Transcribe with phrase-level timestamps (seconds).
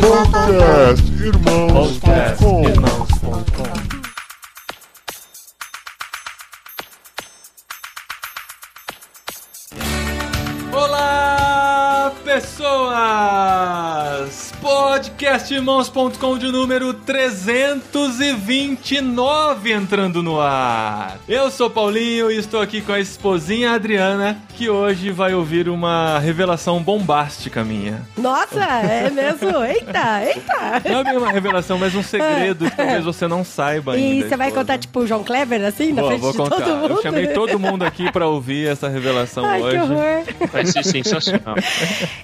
[0.00, 3.68] Podcast Irmãos.com Irmãos.com.
[10.72, 13.58] Olá, pessoas!
[14.98, 21.18] Podcastirmãos.com de número 329 entrando no ar.
[21.28, 26.18] Eu sou Paulinho e estou aqui com a esposinha Adriana, que hoje vai ouvir uma
[26.18, 28.02] revelação bombástica minha.
[28.16, 29.62] Nossa, é mesmo?
[29.62, 30.82] Eita, eita!
[30.90, 34.26] Não é bem uma revelação, mas um segredo que talvez você não saiba ainda.
[34.26, 34.64] E você vai esposa.
[34.66, 36.56] contar, tipo, o João Kleber, assim, na Vou, frente vou de contar.
[36.56, 36.94] todo mundo?
[36.94, 39.76] Eu chamei todo mundo aqui pra ouvir essa revelação Ai, hoje.
[39.76, 40.24] que horror.
[40.50, 41.54] Vai ser sensacional.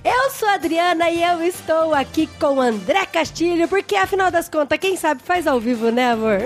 [0.04, 4.48] Eu sou a Adriana e eu estou aqui com o André Castilho, porque afinal das
[4.48, 6.38] contas, quem sabe faz ao vivo, né, amor?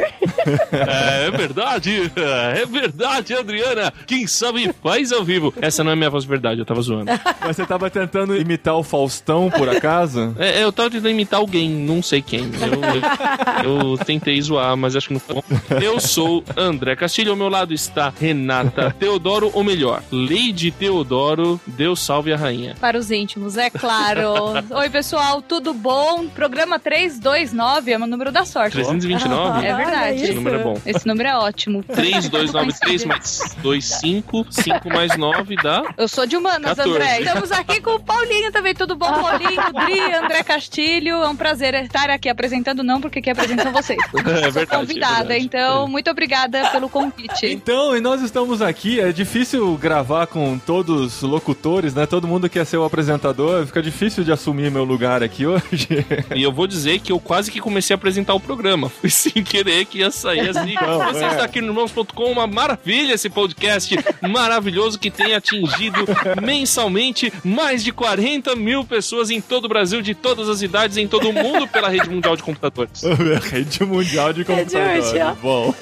[0.72, 3.92] É, é verdade, é verdade, Adriana.
[4.06, 5.52] Quem sabe faz ao vivo.
[5.60, 7.10] Essa não é minha voz de verdade, eu tava zoando.
[7.40, 10.34] Mas você tava tentando imitar o Faustão, por acaso?
[10.38, 12.40] É, eu tava tentando imitar alguém, não sei quem.
[12.60, 15.42] Eu, eu- eu tentei zoar, mas acho que não foi bom.
[15.82, 22.00] Eu sou André Castilho, ao meu lado está Renata Teodoro, ou melhor, Lady Teodoro, Deus
[22.00, 22.74] salve a rainha.
[22.80, 24.32] Para os íntimos, é claro.
[24.70, 26.07] Oi, pessoal, tudo bom?
[26.34, 28.72] Programa 329 é o número da sorte.
[28.72, 29.66] 329?
[29.66, 30.22] É verdade.
[30.22, 30.80] Esse número é bom.
[30.86, 31.82] Esse número é ótimo.
[31.82, 35.82] 3293 mais 25, 5 mais 9 dá.
[35.96, 36.90] Eu sou de humanas, 14.
[36.90, 37.20] André.
[37.20, 38.74] Estamos aqui com o Paulinho também.
[38.74, 39.60] Tudo bom, Paulinho?
[39.84, 41.16] Dri, André Castilho.
[41.22, 43.98] É um prazer estar aqui apresentando, não porque quem apresentam vocês.
[44.28, 44.66] É Sou verdade.
[44.66, 45.44] convidada, é verdade.
[45.44, 47.46] então muito obrigada pelo convite.
[47.46, 49.00] Então, e nós estamos aqui.
[49.00, 52.06] É difícil gravar com todos os locutores, né?
[52.06, 53.66] Todo mundo quer ser o apresentador.
[53.66, 55.97] Fica difícil de assumir meu lugar aqui hoje.
[56.34, 58.88] E eu vou dizer que eu quase que comecei a apresentar o programa.
[59.00, 60.74] Fui sem querer que ia sair assim.
[60.80, 61.28] Não, Você é.
[61.28, 66.04] está aqui no irmãos.com, uma maravilha esse podcast maravilhoso que tem atingido
[66.42, 71.06] mensalmente mais de 40 mil pessoas em todo o Brasil, de todas as idades, em
[71.06, 73.02] todo o mundo, pela rede mundial de computadores.
[73.50, 75.06] Rede mundial de computadores.
[75.06, 75.36] mundial.
[75.40, 75.74] Bom.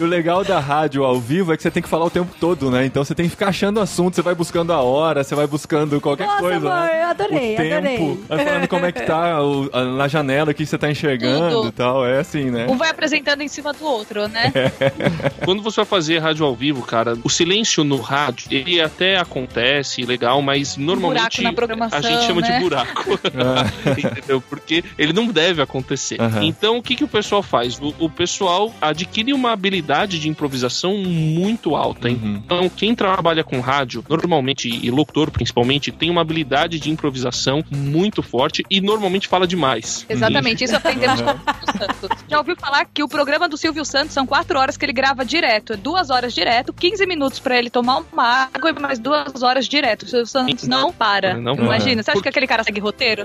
[0.00, 2.70] o legal da rádio ao vivo é que você tem que falar o tempo todo,
[2.70, 2.84] né?
[2.84, 6.00] Então você tem que ficar achando assunto, você vai buscando a hora, você vai buscando
[6.00, 6.56] qualquer Nossa, coisa.
[6.56, 7.02] amor, né?
[7.02, 8.20] eu adorei, o tempo, adorei.
[8.28, 11.54] vai falando como é que tá o- a- na janela, o que você tá enxergando
[11.56, 11.68] Tudo.
[11.68, 12.06] e tal.
[12.06, 12.66] É assim, né?
[12.68, 14.52] Um vai apresentando em cima do outro, né?
[15.44, 20.04] Quando você vai fazer rádio ao vivo, cara, o silêncio no rádio, ele até acontece,
[20.04, 22.52] legal, mas normalmente a gente chama né?
[22.58, 23.18] de buraco.
[23.86, 24.40] Entendeu?
[24.40, 26.20] Porque ele não deve acontecer.
[26.20, 26.42] Aham.
[26.44, 27.78] Então, o que, que o pessoal faz?
[27.80, 32.08] O, o pessoal adquire uma habilidade de improvisação muito alta.
[32.08, 32.40] Uhum.
[32.44, 38.22] Então, quem trabalha com rádio, normalmente, e locutor principalmente, tem uma habilidade de improvisação muito
[38.22, 40.06] forte e normalmente fala demais.
[40.08, 42.24] Exatamente, isso aprendemos com o Silvio Santos.
[42.28, 45.24] Já ouviu falar que o programa do Silvio Santos são quatro horas que ele grava
[45.24, 49.42] direto, é duas horas direto, 15 minutos pra ele tomar uma água e mais duas
[49.42, 50.02] horas direto.
[50.02, 51.34] O Silvio Santos não para.
[51.34, 51.64] Não para.
[51.64, 53.24] Imagina, você acha que aquele cara segue roteiro?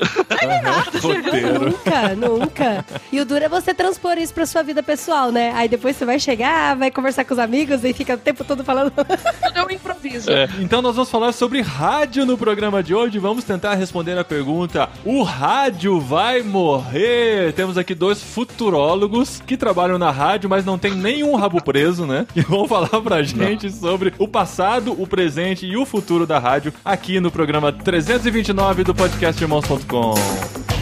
[1.01, 1.59] Roteiro.
[1.59, 2.85] Nunca, nunca.
[3.11, 5.51] E o duro é você transpor isso pra sua vida pessoal, né?
[5.55, 8.63] Aí depois você vai chegar, vai conversar com os amigos e fica o tempo todo
[8.63, 8.91] falando.
[8.91, 10.31] Tudo é um improviso.
[10.31, 10.47] É.
[10.59, 13.19] Então nós vamos falar sobre rádio no programa de hoje.
[13.19, 17.53] Vamos tentar responder a pergunta: o rádio vai morrer?
[17.53, 22.25] Temos aqui dois futurólogos que trabalham na rádio, mas não tem nenhum rabo preso, né?
[22.35, 26.73] E vão falar pra gente sobre o passado, o presente e o futuro da rádio
[26.83, 30.72] aqui no programa 329 do podcast irmãos.com.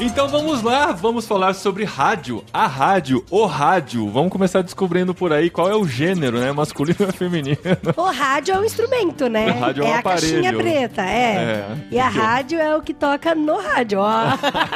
[0.00, 4.08] Então vamos lá, vamos falar sobre rádio, a rádio, o rádio.
[4.08, 6.52] Vamos começar descobrindo por aí qual é o gênero, né?
[6.52, 7.58] Masculino ou feminino.
[7.96, 9.50] O rádio é um instrumento, né?
[9.50, 10.58] O rádio é um a caixinha aparelho.
[10.58, 11.34] preta, é.
[11.34, 11.76] É.
[11.90, 14.22] E a rádio é o que toca no rádio, ó.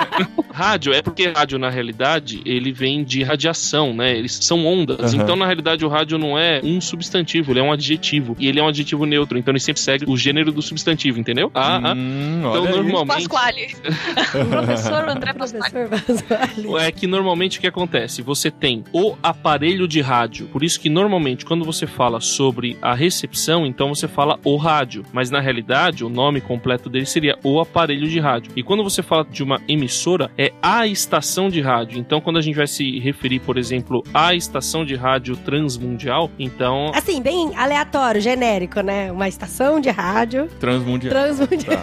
[0.53, 4.15] Rádio é porque rádio, na realidade, ele vem de radiação, né?
[4.15, 5.15] Eles são ondas.
[5.15, 5.23] Aham.
[5.23, 8.37] Então, na realidade, o rádio não é um substantivo, ele é um adjetivo.
[8.39, 11.51] E ele é um adjetivo neutro, então ele sempre segue o gênero do substantivo, entendeu?
[11.55, 11.93] Ah, ah.
[11.95, 12.77] Hum, Então, olha aí.
[12.77, 13.29] normalmente.
[13.29, 13.77] Pasquale.
[14.51, 15.33] Professor André.
[16.83, 18.23] É que normalmente o que acontece?
[18.23, 20.47] Você tem o aparelho de rádio.
[20.49, 25.05] Por isso que normalmente quando você fala sobre a recepção, então você fala o rádio.
[25.13, 28.53] Mas na realidade, o nome completo dele seria o aparelho de rádio.
[28.57, 31.99] E quando você fala de uma emissora, é a estação de rádio.
[31.99, 36.91] Então quando a gente vai se referir, por exemplo, à estação de rádio transmundial, então
[36.95, 39.11] Assim, bem aleatório, genérico, né?
[39.11, 41.13] Uma estação de rádio Transmundial.
[41.13, 41.81] transmundial.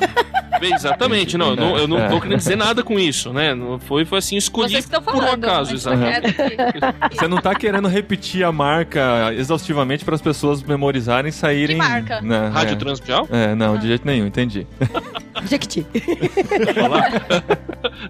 [0.59, 2.07] Bem, Exatamente, não, eu não, eu não É.
[2.09, 3.55] tô querendo dizer nada com isso, né?
[3.55, 5.45] Não Foi, foi assim, escolhi por um falando.
[5.45, 6.19] acaso, é-
[7.15, 11.77] Você não tá querendo repetir a marca exaustivamente para as pessoas memorizarem e saírem.
[11.77, 12.21] Que marca?
[12.21, 12.75] Né, Rádio é.
[12.77, 13.27] transmundial?
[13.31, 14.67] É, não, de jeito nenhum, entendi.
[15.45, 15.85] Jequiti.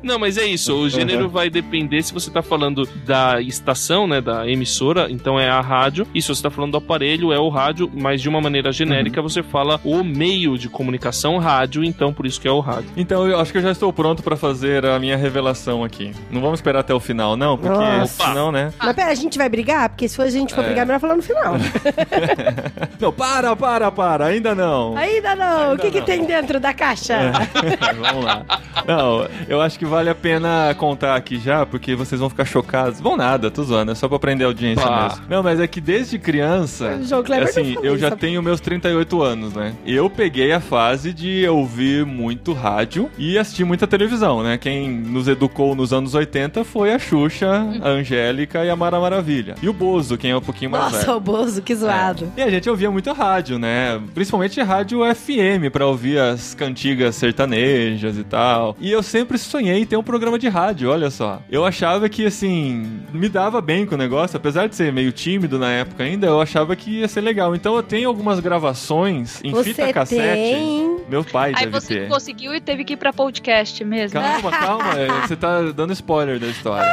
[0.02, 0.74] Não, mas é isso.
[0.74, 5.50] O gênero vai depender se você tá falando da estação, né, da emissora, então é
[5.50, 6.08] a rádio.
[6.14, 9.22] E se você tá falando do aparelho, é o rádio, mas de uma maneira genérica
[9.22, 12.90] você fala o meio de comunicação rádio, então por isso que é o rádio.
[12.96, 16.12] Então eu acho que eu já estou pronto pra fazer a minha revelação aqui.
[16.32, 18.26] Não vamos esperar até o final, não, porque Nossa.
[18.26, 18.74] senão, né?
[18.80, 19.90] Mas pera, a gente vai brigar?
[19.90, 21.56] Porque se for a gente for brigar, é melhor falar no final.
[23.00, 24.96] Não, para, para, para, ainda não.
[24.98, 25.74] Ainda não.
[25.74, 26.06] o que, que não.
[26.06, 27.19] tem dentro da caixa?
[28.00, 28.46] Vamos lá.
[28.88, 33.00] Não, eu acho que vale a pena contar aqui já, porque vocês vão ficar chocados.
[33.00, 35.04] Vão nada, tô zoando, é só pra prender a audiência Pá.
[35.04, 35.26] mesmo.
[35.30, 37.00] Não, mas é que desde criança,
[37.44, 38.18] assim, eu já isso.
[38.18, 39.74] tenho meus 38 anos, né?
[39.86, 44.58] Eu peguei a fase de ouvir muito rádio e assistir muita televisão, né?
[44.58, 49.56] Quem nos educou nos anos 80 foi a Xuxa, a Angélica e a Mara Maravilha.
[49.62, 50.98] E o Bozo, quem é um pouquinho mais velho.
[50.98, 52.32] Nossa, o Bozo, que zoado.
[52.36, 54.00] E a gente ouvia muito rádio, né?
[54.14, 58.76] Principalmente rádio FM pra ouvir as cantigas sertanejas e tal.
[58.80, 61.42] E eu sempre sonhei em ter um programa de rádio, olha só.
[61.50, 65.58] Eu achava que, assim, me dava bem com o negócio, apesar de ser meio tímido
[65.60, 67.56] na época ainda, eu achava que ia ser legal.
[67.56, 70.22] Então eu tenho algumas gravações em Você fita cassete.
[70.22, 71.00] tem?
[71.10, 72.08] Meu pai Aí deve você ter.
[72.08, 74.20] conseguiu e teve que ir pra podcast mesmo.
[74.20, 76.88] Calma, calma, é, você tá dando spoiler da história.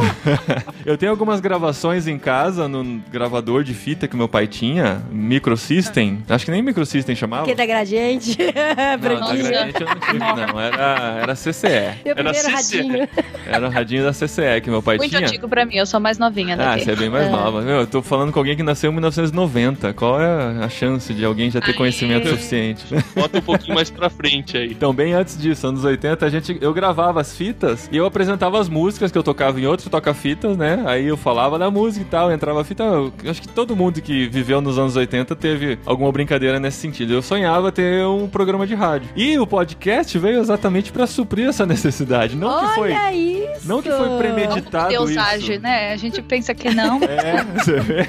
[0.86, 6.22] eu tenho algumas gravações em casa no gravador de fita que meu pai tinha, Microsystem.
[6.28, 7.44] Acho que nem Microsystem chamava.
[7.44, 8.36] Que da gradiente.
[9.20, 10.18] Não, Gradiente eu não tive,
[10.52, 10.60] não.
[10.60, 11.68] Era, era CCE.
[12.04, 12.50] Meu Era primeiro CC.
[12.78, 13.08] radinho.
[13.46, 15.26] Era o radinho da CCE que meu pai Muito tinha.
[15.26, 16.84] antigo pra mim, eu sou mais novinha Ah, daqui.
[16.84, 17.30] você é bem mais É.
[17.30, 17.60] nova.
[17.62, 19.92] Meu, eu tô falando com alguém que nasceu em 1990.
[19.94, 21.76] Qual é a chance de alguém já ter Ai.
[21.76, 22.84] conhecimento suficiente?
[23.14, 24.70] Bota um pouquinho mais pra frente aí.
[24.70, 28.60] Então, bem antes disso, anos 80, a gente, eu gravava as fitas e eu apresentava
[28.60, 30.82] as músicas que eu tocava em outros toca-fitas, né?
[30.86, 32.82] Aí eu falava da música e tal, entrava a fita.
[32.84, 37.12] Eu acho que todo mundo que viveu nos anos 80 teve alguma brincadeira nesse sentido.
[37.12, 39.08] Eu sonhava ter um programa de rádio.
[39.16, 42.36] E o podcast veio exatamente pra suprir essa necessidade.
[42.36, 42.92] Não que foi.
[42.92, 43.68] Olha isso.
[43.68, 45.20] Não que foi premeditado Deus isso.
[45.20, 45.92] age, né?
[45.92, 47.00] A gente pensa que não.
[47.12, 48.08] É, você vê.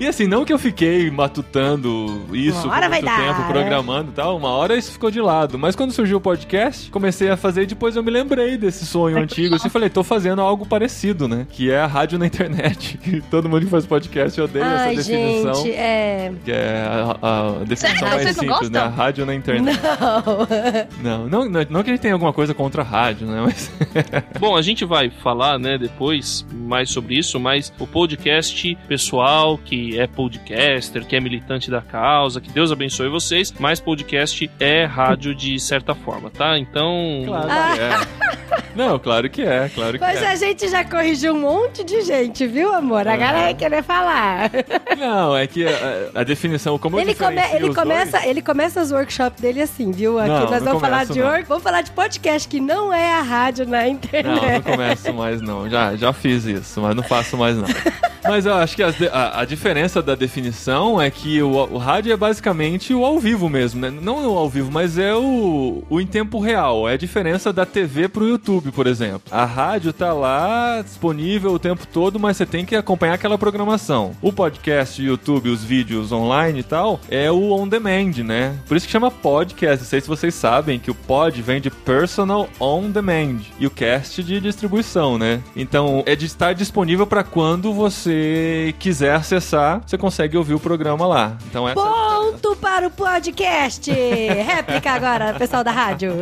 [0.00, 4.36] E assim, não que eu fiquei matutando isso por muito dar, tempo, programando e tal,
[4.36, 5.58] uma hora isso ficou de lado.
[5.58, 9.16] Mas quando surgiu o podcast, comecei a fazer e depois eu me lembrei desse sonho
[9.18, 9.54] antigo.
[9.54, 11.46] Assim, falei, tô fazendo algo parecido, né?
[11.50, 12.98] Que é a rádio na internet.
[13.04, 15.54] Que todo mundo que faz podcast odeia Ai, essa definição.
[15.56, 16.32] gente, é.
[16.44, 18.08] Que é a, a- definição Sério?
[18.08, 18.80] mais Vocês não simples, né?
[18.80, 19.78] A rádio na internet.
[19.82, 20.33] Não.
[21.02, 23.42] Não, não, não, não que a gente tenha alguma coisa contra a rádio, né?
[23.44, 23.70] Mas
[24.38, 29.98] Bom, a gente vai falar, né, depois mais sobre isso, mas o podcast pessoal que
[29.98, 35.34] é podcaster, que é militante da causa, que Deus abençoe vocês, mas podcast é rádio
[35.34, 36.58] de certa forma, tá?
[36.58, 38.34] Então, claro que é.
[38.74, 40.26] Não, claro que é, claro que Mas é.
[40.28, 43.06] a gente já corrigiu um monte de gente, viu, amor?
[43.06, 44.50] A galera vai querer falar.
[44.98, 48.42] Não, é que a, a definição, como eu Ele, come- ele os começa, dois- ele
[48.42, 50.18] começa os workshops dele assim, viu?
[50.24, 51.26] Aqui Não, nós não vamos falar de não.
[51.26, 54.64] work, vamos falar de podcast que não é a rádio na Não, internet.
[54.64, 55.68] não começo mais não.
[55.68, 57.64] Já, já fiz isso, mas não faço mais não.
[58.26, 62.10] Mas eu acho que as a, a diferença da definição é que o, o rádio
[62.10, 63.90] é basicamente o ao vivo mesmo, né?
[63.90, 66.88] Não o ao vivo, mas é o, o em tempo real.
[66.88, 69.20] É a diferença da TV pro YouTube, por exemplo.
[69.30, 74.12] A rádio tá lá disponível o tempo todo, mas você tem que acompanhar aquela programação.
[74.22, 78.56] O podcast, o YouTube, os vídeos online e tal, é o on demand, né?
[78.66, 79.80] Por isso que chama podcast.
[79.84, 83.70] Não sei se vocês sabem que o pod vem de personal on demand e o
[83.70, 85.40] cast de distribuição, né?
[85.56, 91.06] Então é de estar disponível para quando você quiser acessar, você consegue ouvir o programa
[91.06, 91.36] lá.
[91.48, 93.90] Então essa Ponto para o podcast!
[93.92, 96.12] Réplica agora, pessoal da rádio.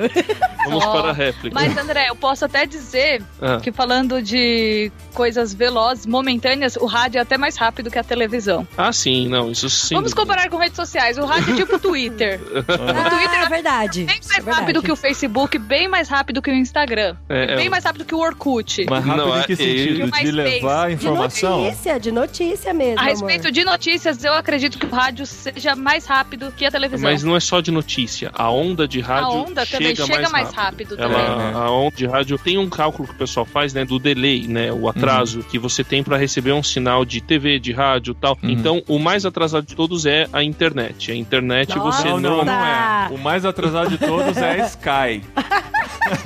[0.64, 1.54] vamos Ó, para a réplica.
[1.54, 3.58] Mas, André, eu posso até dizer Ah.
[3.60, 8.66] que falando de coisas velozes, momentâneas, o rádio é até mais rápido que a televisão.
[8.76, 9.94] Ah, sim, não, isso sim.
[9.94, 11.18] Vamos comparar com redes sociais.
[11.18, 12.40] O rádio é tipo o Twitter.
[12.68, 13.81] ah, Twitter é verdade.
[13.88, 14.60] Bem Isso mais é verdade.
[14.60, 17.16] rápido que o Facebook, bem mais rápido que o Instagram.
[17.28, 18.86] É, é bem mais rápido que o Orkut.
[18.88, 19.98] Mas rápido Não, em que é- sentido?
[20.00, 21.64] e o De levar De informação?
[21.64, 23.52] notícia, de notícia mesmo, A respeito amor.
[23.52, 27.08] de notícias, eu acredito que o rádio seja mais rápido que a televisão.
[27.10, 28.30] Mas não é só de notícia.
[28.34, 31.36] A onda de a rádio onda também chega, chega mais mais rápido, Ela, também.
[31.38, 31.52] né?
[31.54, 34.72] A onda de rádio tem um cálculo que o pessoal faz, né, do delay, né,
[34.72, 35.44] o atraso Uhum.
[35.44, 38.36] que você tem para receber um sinal de TV, de rádio, tal.
[38.42, 38.50] Uhum.
[38.50, 41.10] Então, o mais atrasado de todos é a internet.
[41.12, 42.02] A internet Nossa.
[42.02, 43.08] você Não, não, não, não é.
[43.10, 45.22] O mais atrasado de todos é a Sky.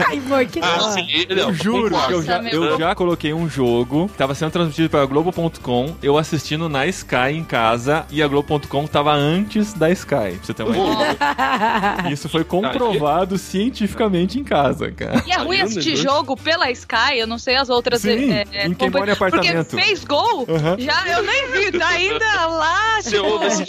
[0.08, 2.06] Ai, amor, que Ah, sim, não, Eu juro concordo.
[2.08, 6.18] que eu já, eu já coloquei um jogo que tava sendo transmitido pela Globo.com, eu
[6.18, 10.62] assistindo na Sky em casa e a Globo.com tava antes da Sky, pra você ter
[10.64, 11.16] uma ideia.
[12.12, 15.22] Isso foi comprovado cientificamente em casa, cara.
[15.26, 18.00] E é ruim assistir jogo pela Sky, eu não sei as outras.
[18.00, 19.66] Sim, é, é, em quem mora em apartamento.
[19.68, 20.76] Porque fez gol, Aham.
[20.78, 23.66] já eu nem vi, tá ainda lá, tipo, tá longe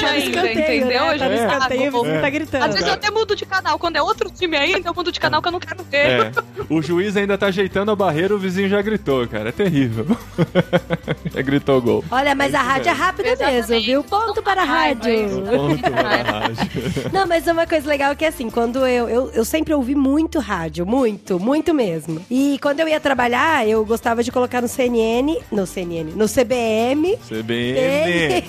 [0.00, 0.86] Tá no ainda, entendeu?
[1.04, 1.14] né?
[1.14, 1.34] Eu Tá já É.
[1.34, 2.64] escanteio, você tá gritando.
[2.64, 3.78] Às vezes eu até mudo de canal.
[3.78, 5.96] Quando é outro time ainda, eu mudo de canal que eu não quero ver.
[5.98, 6.32] É,
[6.68, 9.48] o juiz ainda tá ajeitando a barreira, o vizinho já gritou, cara.
[9.48, 10.06] É terrível.
[11.32, 12.04] já gritou gol.
[12.10, 13.68] Olha, mas a rádio é rápida Exatamente.
[13.68, 14.04] mesmo, viu?
[14.04, 15.42] Ponto para a rádio.
[15.42, 16.56] Ponto para a rádio.
[17.12, 20.38] Não, mas uma coisa legal é que assim, quando eu, eu, eu sempre ouvi muito
[20.38, 22.24] rádio, muito, muito mesmo.
[22.30, 27.16] E quando eu ia trabalhar, eu gostava de colocar no CNN, no CNN, no CBM.
[27.28, 28.42] CBN.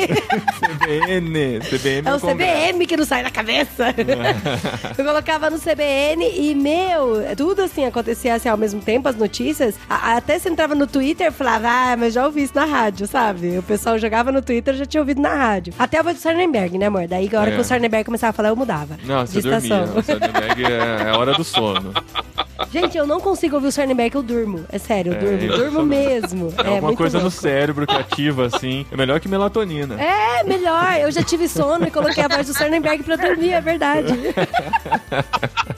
[0.61, 1.59] CBN.
[1.61, 2.61] CBN É o Congresso.
[2.71, 3.93] CBM que não sai da cabeça.
[4.97, 9.75] eu colocava no CBN e, meu, tudo assim acontecia assim ao mesmo tempo, as notícias.
[9.89, 13.07] A- até você entrava no Twitter e falava, ah, mas já ouvi isso na rádio,
[13.07, 13.57] sabe?
[13.57, 15.73] O pessoal jogava no Twitter, já tinha ouvido na rádio.
[15.77, 17.07] Até a voz do Sarnenberg, né, amor?
[17.07, 17.55] Daí, a hora É.
[17.55, 18.97] que o Sarnenberg começava a falar, eu mudava.
[19.03, 19.57] Não, de você dormia.
[19.59, 19.97] estação.
[19.97, 21.93] O Sardenberg é, é hora do sono.
[22.71, 24.65] Gente, eu não consigo ouvir o Sarnenberg, eu durmo.
[24.69, 25.43] É sério, eu É, durmo.
[25.53, 26.53] eu- durmo mesmo.
[26.57, 27.37] É, É, alguma coisa no louco.
[27.37, 28.85] cérebro que ativa, assim.
[28.91, 29.99] É melhor que melatonina.
[30.01, 30.93] É, melhor.
[30.99, 34.13] Eu já tive sono e coloquei a voz do Sarnenberg pra dormir, é verdade.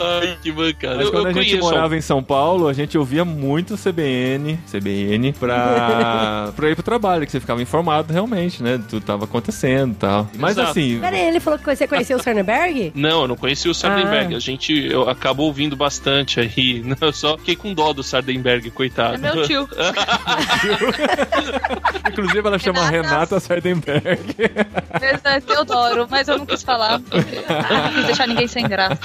[0.00, 0.96] Ai, que bancada.
[0.96, 3.76] Mas Eu, quando eu a gente conheço morava em São Paulo, a gente ouvia muito
[3.76, 8.80] CBN, CBN, pra, pra ir pro trabalho, que você ficava informado realmente, né?
[8.88, 10.28] Tudo tava acontecendo e tal.
[10.36, 10.70] Mas Exato.
[10.70, 12.92] assim, Pera aí, ele falou que você conheceu o Sarnenberg?
[12.98, 14.34] Não, eu não conheci o Sardenberg.
[14.34, 14.36] Ah.
[14.36, 16.82] A gente eu, acabou ouvindo bastante aí.
[16.84, 19.14] Não, eu só fiquei com dó do Sardenberg, coitado.
[19.14, 19.68] É meu tio.
[22.10, 23.08] inclusive ela chama Renata.
[23.08, 24.34] Renata Sardenberg.
[25.00, 26.98] Esse é Teodoro, mas eu não quis falar.
[26.98, 28.98] Não quis deixar ninguém sem graça.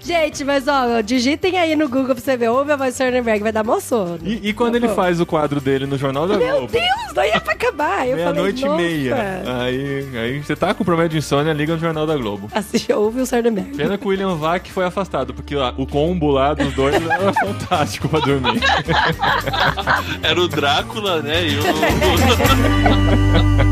[0.00, 2.48] Gente, mas ó, digitem aí no Google pra você ver.
[2.48, 4.18] Ouve a voz do Sarnenberg, vai dar mó sono.
[4.22, 5.02] E, e quando ele Tá bom.
[5.02, 6.72] faz o quadro dele no Jornal da Meu Globo?
[6.72, 8.04] Deus, não ia pra acabar.
[8.06, 9.42] Meia-noite e meia.
[9.62, 12.48] Aí, aí você tá com problema de insônia, liga no Jornal da Globo.
[12.54, 13.76] Assiste, ouve o Sarnenberg.
[13.76, 17.32] Pena que o William Vac foi afastado, porque ó, o combo lá dos dois era
[17.34, 18.60] fantástico pra dormir.
[20.22, 21.46] Era o Drácula, né?
[21.48, 21.62] E o...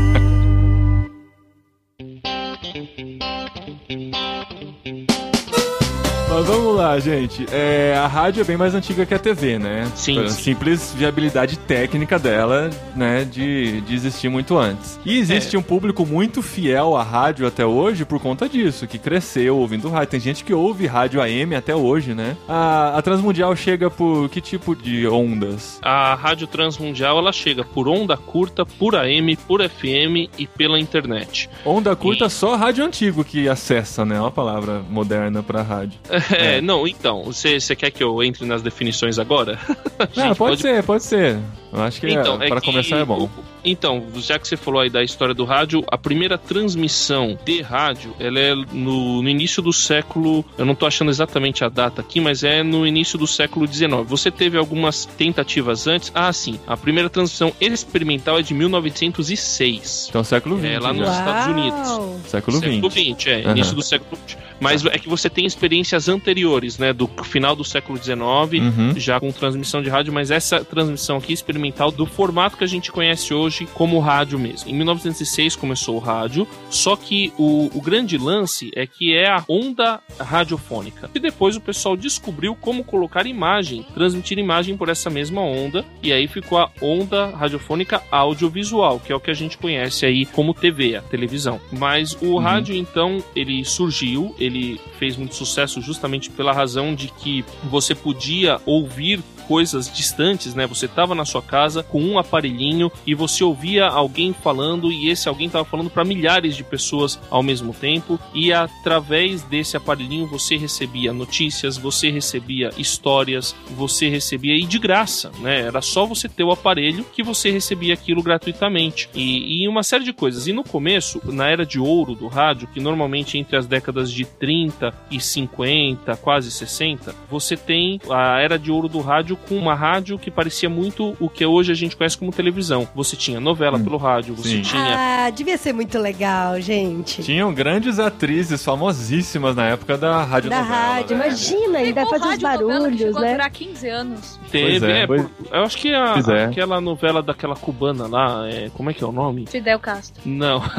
[6.35, 7.45] Mas vamos lá, gente.
[7.51, 9.89] É, a rádio é bem mais antiga que a TV, né?
[9.95, 10.41] Sim, Pela sim.
[10.41, 13.23] Simples viabilidade técnica dela, né?
[13.23, 14.99] De, de existir muito antes.
[15.05, 15.59] E existe É.
[15.59, 20.09] um público muito fiel à rádio até hoje por conta disso, que cresceu ouvindo rádio.
[20.09, 22.35] Tem gente que ouve rádio AM até hoje, né?
[22.49, 25.77] A, a Transmundial chega por que tipo de ondas?
[25.83, 31.47] A Rádio Transmundial ela chega por onda curta, por AM, por FM e pela internet.
[31.63, 34.15] Onda curta E- só rádio antigo que acessa, né?
[34.15, 35.99] É uma palavra moderna pra rádio.
[36.33, 36.61] É, É.
[36.61, 39.59] não, então, você quer que eu entre nas definições agora?
[40.15, 41.39] Não, gente pode, ser, pode ser.
[41.73, 43.23] Eu acho que Então, é, é para começar é bom.
[43.23, 43.29] o-
[43.65, 48.13] Então, já que você falou aí da história do rádio, a primeira transmissão de rádio,
[48.19, 52.19] ela é no, no início do século, eu não tô achando exatamente a data aqui,
[52.21, 54.03] mas é no início do século XIX.
[54.05, 56.11] Você teve algumas tentativas antes?
[56.13, 56.59] Ah, sim.
[56.67, 60.07] A primeira transmissão experimental é de 1906.
[60.09, 60.65] Então, século XX.
[60.65, 61.13] É, lá nos já.
[61.19, 61.89] Estados Unidos.
[62.27, 63.03] Século Século XX.
[63.15, 63.51] XX, é, Aham.
[63.51, 64.37] início do século XX.
[64.59, 68.93] Mas é que você tem experiências anteriores, né, do final do século XIX, Uhum.
[68.97, 71.62] já com transmissão de rádio, mas essa transmissão aqui experimental
[71.95, 74.69] do formato que a gente conhece hoje como rádio mesmo.
[74.69, 79.43] Em 1906 começou o rádio, só que o, o grande lance é que é a
[79.47, 81.09] onda radiofônica.
[81.13, 86.11] E depois o pessoal descobriu como colocar imagem, transmitir imagem por essa mesma onda, e
[86.11, 90.53] aí ficou a onda radiofônica audiovisual, que é o que a gente conhece aí como
[90.53, 91.59] TV, a televisão.
[91.71, 97.43] Mas o rádio, então, ele surgiu, ele fez muito sucesso justamente pela razão de que
[97.63, 100.65] você podia ouvir coisas distantes, né?
[100.67, 105.27] Você tava na sua casa com um aparelhinho e você ouvia alguém falando e esse
[105.27, 110.57] alguém tava falando para milhares de pessoas ao mesmo tempo e através desse aparelhinho você
[110.57, 115.61] recebia notícias, você recebia histórias, você recebia e de graça, né?
[115.61, 120.03] Era só você ter o aparelho que você recebia aquilo gratuitamente e, e uma série
[120.03, 120.47] de coisas.
[120.47, 124.25] E no começo, na era de ouro do rádio, que normalmente entre as décadas de
[124.25, 129.55] 30 e 50, quase 60, você tem a era de ouro do rádio rádio com
[129.57, 132.87] uma rádio que parecia muito o que hoje a gente conhece como televisão.
[132.95, 134.61] Você tinha novela pelo rádio, você Sim.
[134.61, 137.21] tinha Ah, devia ser muito legal, gente.
[137.23, 141.25] Tinham grandes atrizes famosíssimas na época da rádio Da rádio, né?
[141.27, 143.31] imagina, ainda Tem fazer os novela barulhos, né?
[143.31, 144.39] durar 15 anos.
[144.51, 146.45] Teve, Pois é, é, pois- eu acho que a, é.
[146.45, 149.45] aquela novela daquela cubana lá, é, como é que é o nome?
[149.47, 150.21] Fidel Castro.
[150.25, 150.61] Não.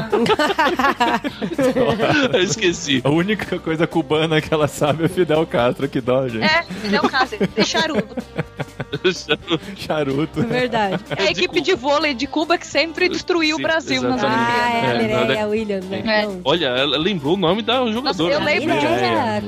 [2.32, 3.00] eu esqueci.
[3.04, 6.44] A única coisa cubana que ela sabe é Fidel Castro, que dó, gente.
[6.44, 7.38] É, Fidel Castro.
[7.56, 7.64] E
[9.12, 9.60] charuto.
[9.76, 10.42] Charuto.
[10.42, 11.02] Verdade.
[11.16, 14.50] É a equipe de vôlei de Cuba que sempre destruiu Sim, o Brasil nas exatamente.
[14.50, 15.04] Ah, é, a Olimpíadas.
[15.04, 16.02] É, Mireia não, Williams, né?
[16.06, 16.28] É.
[16.44, 18.34] Olha, ela lembrou o nome da jogadora.
[18.34, 18.46] eu né?
[18.46, 18.74] lembro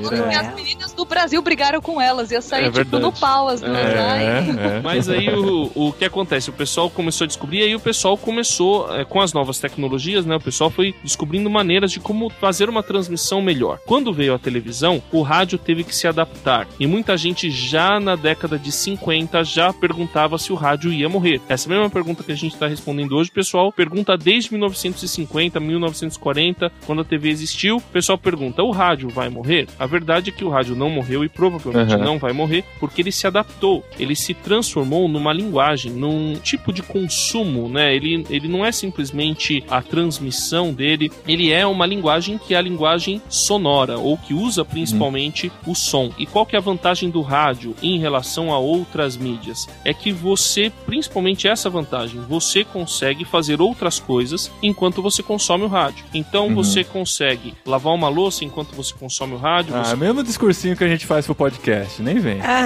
[0.01, 0.41] Porque Mireia.
[0.41, 2.31] as meninas do Brasil brigaram com elas.
[2.31, 3.77] Ia sair, É tipo, no pau as duas.
[3.77, 4.81] É, é.
[4.83, 6.49] Mas aí o, o que acontece?
[6.49, 10.35] O pessoal começou a descobrir, aí o pessoal começou, é, com as novas tecnologias, né?
[10.35, 13.79] O pessoal foi descobrindo maneiras de como fazer uma transmissão melhor.
[13.85, 16.67] Quando veio a televisão, o rádio teve que se adaptar.
[16.79, 21.41] E muita gente já na década de 50 já perguntava se o rádio ia morrer.
[21.49, 27.01] Essa mesma pergunta que a gente está respondendo hoje, pessoal pergunta desde 1950, 1940, quando
[27.01, 27.77] a TV existiu.
[27.77, 29.67] O pessoal pergunta: o rádio vai morrer?
[29.77, 32.03] A verdade é que o rádio não morreu e provavelmente Uhum.
[32.03, 33.83] não vai morrer porque ele se adaptou.
[33.99, 37.93] Ele se transformou numa linguagem, num tipo de consumo, né?
[37.95, 42.61] Ele, ele não é simplesmente a transmissão dele, ele é uma linguagem que é a
[42.61, 46.11] linguagem sonora, ou que usa principalmente o som.
[46.17, 49.67] E qual que é a vantagem do rádio em relação a outras mídias?
[49.83, 55.67] É que você, principalmente essa vantagem, você consegue fazer outras coisas enquanto você consome o
[55.67, 56.05] rádio.
[56.13, 56.55] Então Uhum.
[56.55, 60.83] você consegue lavar uma louça enquanto você consome o rádio, Ah, você mesmo discursinho que
[60.83, 62.39] a gente faz pro podcast, nem vem.
[62.41, 62.65] Ah.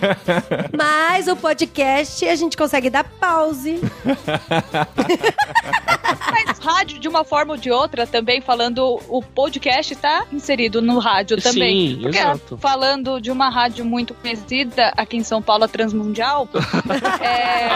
[0.76, 3.80] Mas o podcast a gente consegue dar pause.
[6.32, 10.98] Mas rádio, de uma forma ou de outra, também falando, o podcast tá inserido no
[10.98, 11.90] rádio também.
[11.96, 12.58] Sim, Porque, exato.
[12.58, 16.48] falando de uma rádio muito conhecida aqui em São Paulo, a Transmundial,
[17.20, 17.70] é,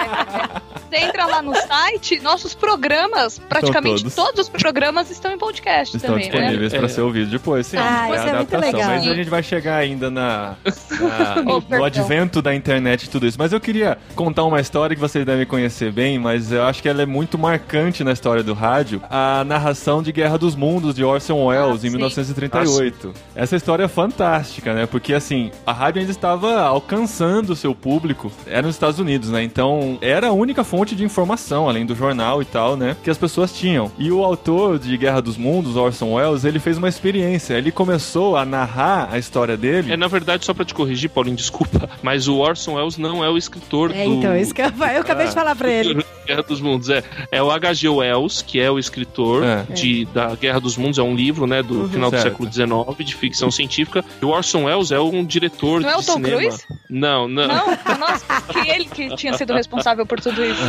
[0.88, 4.14] você entra lá no site, nossos programas, praticamente todos.
[4.14, 4.40] todos.
[4.40, 6.36] os programas estão em podcast Estão também, né?
[6.38, 6.78] disponíveis É.
[6.78, 7.76] pra ser ouvido depois, sim.
[7.78, 8.82] Ah, é isso é muito legal.
[8.90, 11.84] Mas a gente vai chegar ainda na, na- Oh, no perdão.
[11.86, 13.36] advento da internet e tudo isso.
[13.38, 16.88] Mas eu queria contar uma história que vocês devem conhecer bem, mas eu acho que
[16.88, 19.02] ela é muito marcante na história do rádio.
[19.10, 21.96] A narração de Guerra dos Mundos, de Orson Welles, Ah, em sim.
[21.96, 23.12] 1938.
[23.34, 24.86] Essa história é fantástica, né?
[24.86, 28.30] Porque, assim, a rádio ainda estava alcançando o seu público.
[28.46, 29.42] Era nos Estados Unidos, né?
[29.42, 32.96] Então, era a única fonte de informação, além do jornal e tal, né?
[33.02, 33.90] Que as pessoas tinham.
[33.98, 37.54] E o autor de Guerra dos Mundos, Orson Welles, ele fez uma experiência.
[37.54, 39.92] Ele começou a narrar a história dele.
[39.92, 43.28] É, na verdade, só pra te corrigir, Paulinho, desculpa, mas o Orson Welles não é
[43.30, 46.04] o escritor É, do então, isso que eu, eu acabei de falar pra ele.
[46.26, 46.88] Guerra dos Mundos.
[46.88, 47.86] É, é o H.G.
[47.88, 49.62] Wells, que é o escritor É.
[49.74, 52.30] de, da Guerra dos Mundos, é um livro, né, do final do certo.
[52.30, 54.02] século XIX, de ficção científica.
[54.22, 56.36] E o Orson Welles é um diretor Não é o de Tom cinema.
[56.40, 56.64] Cruise?
[56.88, 57.46] Não, não.
[57.48, 60.60] Não, nossa, que ele que tinha sido responsável por tudo isso.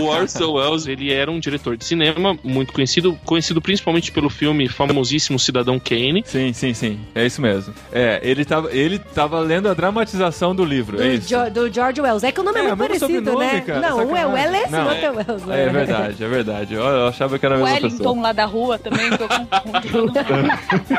[0.00, 4.68] O Orson Welles, ele era um diretor de cinema muito conhecido, conhecido principalmente pelo filme
[4.68, 6.22] famosíssimo Cidadão Kane.
[6.26, 7.00] Sim, sim, sim.
[7.14, 7.74] É isso mesmo.
[7.92, 10.96] É, ele tava, ele tava lendo a dramatização do livro.
[10.96, 11.28] Do, é isso.
[11.28, 12.24] Jo- do George Wells.
[12.24, 13.60] É que o nome é, É, muito mesmo parecido, né?
[13.60, 14.26] cara, não, um é.
[14.26, 15.46] Welles e o Não, outro é Wells.
[15.46, 15.62] né?
[15.64, 16.74] É verdade, é verdade.
[16.74, 18.22] Eu, eu achava que era a O mesma Wellington pessoa.
[18.22, 20.12] lá da rua também, que eu confundo.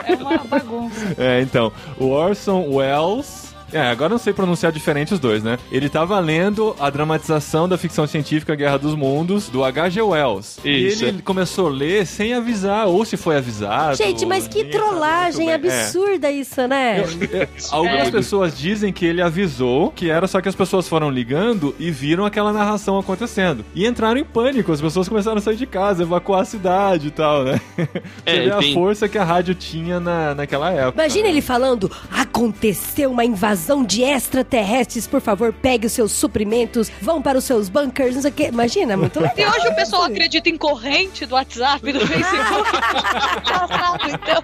[0.05, 1.15] É uma bagunça.
[1.17, 3.54] É, então, o Orson Welles.
[3.75, 5.59] É, agora eu não sei pronunciar diferente os dois, né?
[5.69, 10.01] Ele tava lendo a dramatização da ficção científica Guerra dos Mundos, do H.G.
[10.01, 10.59] Wells.
[10.63, 11.03] Isso.
[11.03, 13.97] E ele começou a ler sem avisar, ou se foi avisado.
[13.97, 15.51] Gente, mas que trollagem.
[15.51, 15.55] É.
[15.55, 17.01] absurda isso, né?
[17.33, 21.75] É, Algumas pessoas dizem que ele avisou que era só que as pessoas foram ligando
[21.77, 23.65] e viram aquela narração acontecendo.
[23.75, 27.11] E entraram em pânico, as pessoas começaram a sair de casa, evacuar a cidade e
[27.11, 27.59] tal, né?
[28.25, 31.01] É, Você vê a força que a rádio tinha na, naquela época.
[31.03, 37.21] Imagina ele falando: aconteceu uma invasão de extraterrestres, por favor, pegue os seus suprimentos, vão
[37.21, 38.47] para os seus bunkers, não sei o quê.
[38.47, 39.35] Imagina, muito legal.
[39.37, 42.69] E hoje o pessoal acredita em corrente do WhatsApp, do Facebook.
[44.07, 44.43] Então.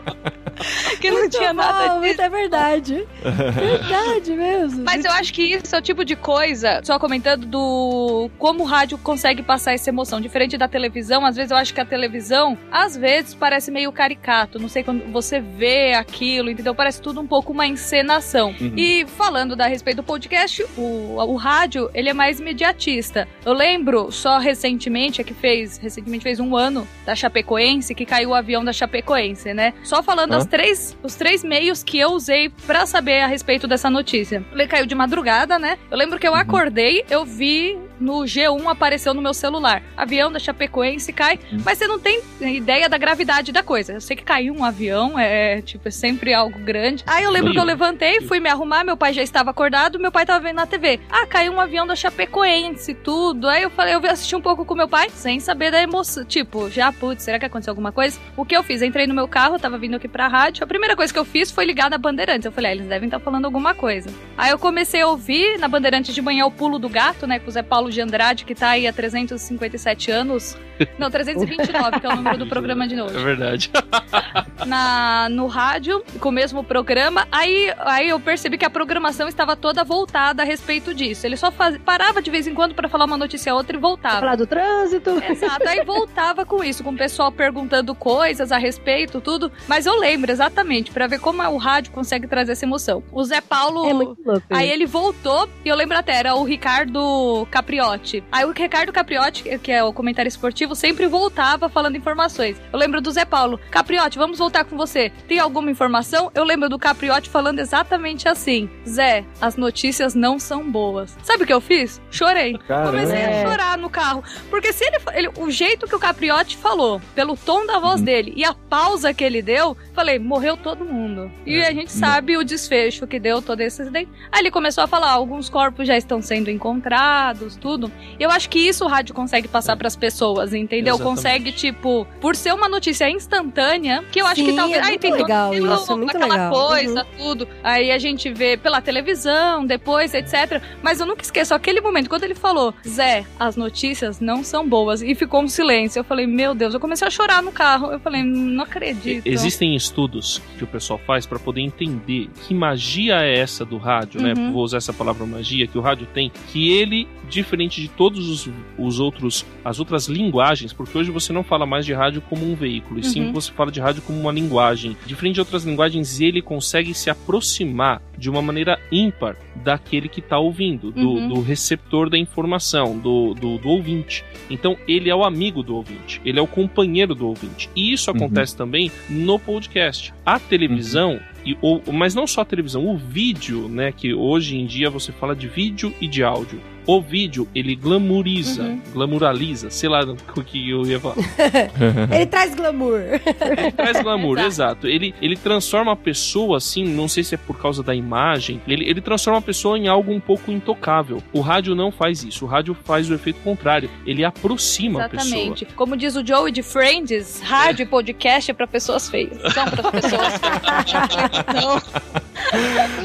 [1.00, 2.00] Que não Muito tinha bom, nada disso.
[2.00, 3.08] muito é verdade.
[3.24, 4.84] verdade mesmo.
[4.84, 8.66] Mas eu acho que isso é o tipo de coisa, só comentando do como o
[8.66, 10.22] rádio consegue passar essa emoção.
[10.22, 14.60] Diferente da televisão, às vezes eu acho que a televisão, às vezes, parece meio caricato.
[14.60, 16.76] Não sei quando você vê aquilo, entendeu?
[16.76, 18.54] Parece tudo um pouco uma encenação.
[18.60, 23.28] E falando da respeito do podcast, o, o rádio, ele é mais imediatista.
[23.46, 28.30] Eu lembro só recentemente, é que fez, recentemente fez um ano da Chapecoense, que caiu
[28.30, 29.74] o avião da Chapecoense, né?
[29.84, 33.90] Só falando as três, os três meios que eu usei pra saber a respeito dessa
[33.90, 34.44] notícia.
[34.52, 35.78] Ele caiu de madrugada, né?
[35.90, 39.84] Eu lembro que eu acordei, eu vi no G1 apareceu no meu celular.
[39.96, 43.94] Avião da Chapecoense cai, mas você não tem ideia da gravidade da coisa.
[43.94, 47.04] Eu sei que caiu um avião, é tipo, é sempre algo grande.
[47.06, 50.12] Aí eu lembro que eu levantei, fui me arrumar, meu pai já estava acordado, meu
[50.12, 51.00] pai tava vendo na TV.
[51.10, 53.48] Ah, caiu um avião da Chapecoense, tudo.
[53.48, 56.26] Aí eu falei, eu assisti um pouco com meu pai, sem saber da emoção.
[56.26, 58.20] Tipo, já, putz, será que aconteceu alguma coisa?
[58.36, 58.82] O que eu fiz?
[58.82, 60.66] Entrei no meu carro, tava vindo aqui pra rádio.
[60.66, 62.46] A primeira coisa que eu fiz foi ligar na Bandeirantes.
[62.46, 64.10] Eu falei, ah, eles devem estar falando alguma coisa.
[64.38, 67.40] Aí eu comecei a ouvir na Bandeirantes de manhã o pulo do gato, né?
[67.40, 70.58] Com o Zé Paulo de Andrade, que tá aí há 357 anos.
[70.98, 73.18] Não, 329, que é o número do programa de novo.
[73.18, 73.72] É verdade.
[74.66, 77.28] Na, no rádio, com o mesmo programa.
[77.32, 81.28] Aí, aí eu percebi que a programação estava toda voltada a respeito disso.
[81.28, 83.80] Ele só faz, parava de vez em quando para falar uma notícia ou outra e
[83.80, 84.22] voltava.
[84.22, 85.22] Falar do trânsito.
[85.24, 89.52] Exato, aí voltava com isso, com o pessoal perguntando coisas a respeito, tudo.
[89.68, 93.04] Mas eu lembro exatamente, para ver como o rádio consegue trazer essa emoção.
[93.12, 93.88] O Zé Paulo.
[93.88, 94.48] É muito louco.
[94.50, 98.24] Aí ele voltou, e eu lembro até, era o Ricardo Capriotti.
[98.32, 102.60] Aí o Ricardo Capriotti, que é o comentário esportivo, sempre voltava falando informações.
[102.74, 103.60] Eu lembro do Zé Paulo.
[103.70, 105.12] Capriotti, vamos voltar com você.
[105.28, 106.32] Tem alguma informação?
[106.34, 108.71] Eu lembro do Capriotti falando exatamente assim.
[108.88, 111.16] Zé, as notícias não são boas.
[111.22, 112.02] Sabe o que eu fiz?
[112.10, 112.58] Chorei.
[112.68, 112.92] Caramba.
[112.92, 113.46] Comecei a É.
[113.46, 114.24] chorar no carro.
[114.50, 118.34] Porque se ele, ele- O jeito que o Capriotti falou, pelo tom da voz dele
[118.36, 121.32] e a pausa que ele deu, falei, morreu todo mundo.
[121.46, 121.68] E É.
[121.68, 124.10] a gente sabe o desfecho que deu todo esse acidente.
[124.32, 127.92] Aí ele começou a falar: alguns corpos já estão sendo encontrados, tudo.
[128.20, 130.96] E eu acho que isso o rádio consegue passar pras pessoas, entendeu?
[130.96, 131.16] Exatamente.
[131.16, 134.78] Consegue, tipo, por ser uma notícia instantânea, que eu acho que Sim, talvez.
[134.78, 136.52] é Ai, muito tem todo legal isso, é muito aquela legal.
[136.54, 136.68] Uhum.
[136.68, 137.48] coisa, tudo.
[137.64, 140.62] Aí a gente vê pela televisão, depois, etc.
[140.82, 145.02] Mas eu nunca esqueço aquele momento, quando ele falou, Zé, as notícias não são boas.
[145.02, 146.00] E ficou um silêncio.
[146.00, 147.92] Eu falei, meu Deus, eu comecei a chorar no carro.
[147.92, 149.26] Eu falei, não acredito.
[149.26, 154.22] Existem estudos que o pessoal faz para poder entender que magia é essa do rádio,
[154.22, 154.34] né?
[154.38, 154.52] Uhum.
[154.52, 158.50] Vou usar essa palavra magia que o rádio tem, que ele, diferente de todos os,
[158.78, 162.56] os outros, as outras linguagens, porque hoje você não fala mais de rádio como um
[162.56, 163.34] veículo, e sim Uhum.
[163.34, 164.98] você fala de rádio como uma linguagem.
[165.06, 170.38] Diferente de outras linguagens, ele consegue se aproximar de uma maneira ímpar daquele que está
[170.40, 171.28] ouvindo, do, Uhum.
[171.30, 174.24] do receptor da informação, do, do, do ouvinte.
[174.50, 177.70] Então, ele é o amigo do ouvinte, ele é o companheiro do ouvinte.
[177.76, 178.18] E isso Uhum.
[178.18, 180.14] acontece também no podcast.
[180.26, 183.92] A televisão, e, ou, mas não só a televisão, o vídeo, né?
[183.92, 186.62] Que hoje em dia você fala de vídeo e de áudio.
[186.98, 188.82] O vídeo, ele glamoriza, Uhum.
[188.94, 190.02] glamuraliza, sei lá
[190.36, 191.16] o que eu ia falar.
[192.14, 193.00] Ele traz glamour.
[193.02, 194.48] Ele traz glamour, Exato.
[194.48, 194.88] exato.
[194.88, 198.90] Ele, ele transforma a pessoa, assim, não sei se é por causa da imagem, ele,
[198.90, 201.22] ele transforma a pessoa em algo um pouco intocável.
[201.32, 203.90] O rádio não faz isso, o rádio faz o efeito contrário.
[204.06, 205.28] Ele aproxima a pessoa.
[205.36, 205.66] Exatamente.
[205.76, 209.38] Como diz o Joey de Friends, rádio e podcast é pra pessoas feias.
[209.54, 211.84] São pra pessoas feias.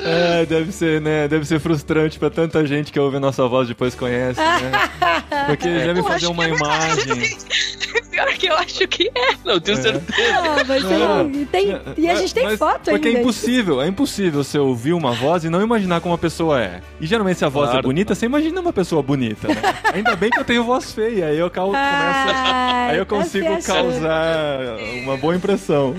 [0.04, 1.28] É, deve ser, né?
[1.28, 4.72] Deve ser frustrante pra tanta gente que ouve a nossa voz e depois conhece, né?
[5.46, 7.36] Porque deve eu fazer uma é imagem.
[8.10, 9.34] Pior que eu acho que é.
[9.44, 9.82] Não, tenho É.
[9.82, 10.32] certeza.
[10.38, 11.30] Ah, mas Não.
[11.30, 13.18] tem, tem- e a gente tem Mas- foto Porque ainda.
[13.18, 16.80] é impossível, é impossível você ouvir uma voz e não imaginar como a pessoa é.
[16.98, 17.88] E geralmente se a voz é Claro.
[17.88, 19.56] bonita, você imagina uma pessoa bonita, né?
[19.92, 21.82] Ainda bem que eu tenho voz feia, aí eu cal- começo...
[21.84, 25.94] Ai, Aí eu tá consigo causar uma boa impressão.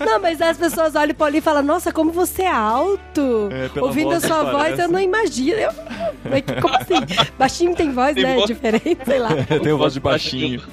[0.00, 3.48] Não, mas as pessoas olham pra ali e falam, nossa, como você é alto.
[3.50, 4.82] É, Ouvindo a sua não voz, parece.
[4.82, 5.56] eu não imagino.
[5.58, 5.70] Eu,
[6.60, 6.94] como assim?
[7.38, 8.34] Baixinho tem voz, Tem né?
[8.34, 9.30] voz- Diferente, sei lá.
[9.50, 10.62] Eu tenho voz de baixinho.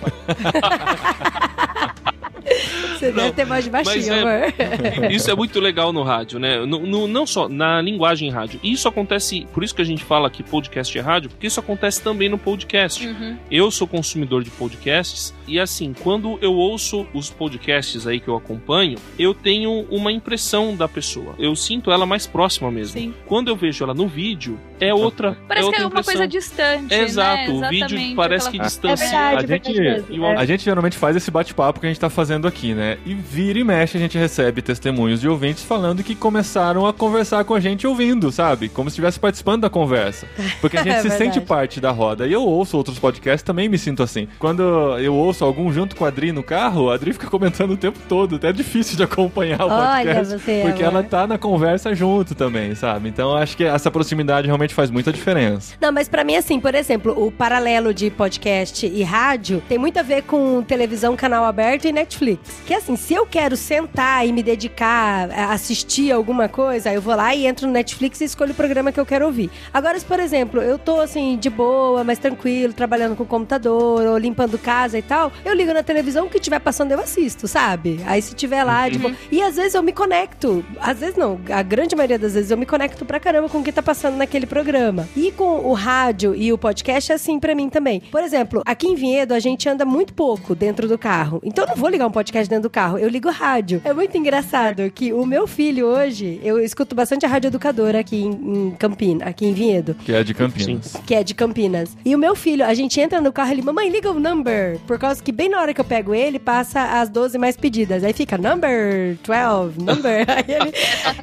[2.98, 4.54] Você deve ter de baixinho, é-.
[5.12, 6.66] Isso é muito legal no rádio, né?
[6.66, 8.60] No, no- não só na linguagem rádio.
[8.64, 12.02] Isso acontece, por isso que a gente fala que podcast é rádio, porque isso acontece
[12.02, 13.06] também no podcast.
[13.06, 13.38] Uhum.
[13.50, 18.36] Eu sou consumidor de podcasts e assim, quando eu ouço os podcasts aí que eu
[18.36, 21.36] acompanho, eu tenho uma impressão da pessoa.
[21.40, 23.00] Eu sinto ela mais próxima mesmo.
[23.00, 23.14] Sim.
[23.26, 25.38] Quando eu vejo ela no vídeo, é outra.
[25.48, 26.14] Parece é que outra é uma impressão.
[26.14, 26.94] coisa distante.
[26.94, 27.68] É, Exato, né?
[27.68, 29.08] o vídeo parece que É distancia.
[29.08, 30.26] verdade, A é gente- mesmo.
[30.26, 32.98] A gente geralmente faz esse bate-papo que a gente tá fazendo aqui, né?
[33.06, 37.44] E vira e mexe a gente recebe testemunhos de ouvintes falando que começaram a conversar
[37.44, 38.70] com a gente ouvindo, sabe?
[38.70, 40.28] Como se estivesse participando da conversa.
[40.62, 41.34] Porque a gente É se verdade.
[41.34, 42.28] sente parte da roda.
[42.28, 44.28] E eu ouço outros podcasts também me sinto assim.
[44.40, 44.62] Quando
[45.00, 48.00] eu ouço algum junto com a Adri no carro, a Adri fica comentando o tempo
[48.08, 48.36] todo.
[48.38, 50.34] Até é difícil de acompanhar o Olha podcast.
[50.40, 50.96] você, porque amor.
[50.96, 53.10] ela tá na conversa junto também, sabe?
[53.10, 55.76] Então acho que essa proximidade realmente faz muita diferença.
[55.80, 59.98] Não, mas pra mim, assim, por exemplo, o paralelo de podcast e rádio tem muito
[60.00, 62.62] a ver com televisão, canal aberto e Netflix.
[62.66, 67.16] Que assim, se eu quero sentar e me dedicar a assistir alguma coisa, eu vou
[67.16, 69.50] lá e entro no Netflix e escolho o programa que eu quero ouvir.
[69.74, 74.06] Agora, se, por exemplo, eu tô assim, de boa, mais tranquilo, trabalhando com o computador
[74.06, 77.48] ou limpando casa e tal, eu ligo na televisão, o que tiver passando eu assisto,
[77.48, 78.00] sabe?
[78.06, 79.14] Aí se tiver lá, de boa.
[79.32, 80.64] E às vezes eu me conecto.
[80.80, 83.64] Às vezes não, a grande maioria das vezes eu me conecto pra caramba com o
[83.64, 84.59] que tá passando naquele programa.
[84.64, 85.08] Programa.
[85.16, 88.02] E com o rádio e o podcast é assim pra mim também.
[88.12, 91.40] Por exemplo, aqui em Vinhedo a gente anda muito pouco dentro do carro.
[91.46, 93.82] Então eu não vou ligar um podcast dentro do carro, eu ligo rádio.
[93.86, 98.18] É muito engraçado que o meu filho hoje, eu escuto bastante a rádio educadora aqui
[98.18, 100.98] em, em Campinas, aqui em Vinhedo, Que é de Campinas.
[101.06, 101.96] que é de Campinas.
[102.04, 104.78] E o meu filho, a gente entra no carro, ele, mamãe, liga o number.
[104.86, 108.04] Por causa que bem na hora que eu pego ele, passa as 12 mais pedidas.
[108.04, 110.26] Aí fica number 12, number.
[110.30, 110.74] Aí ele-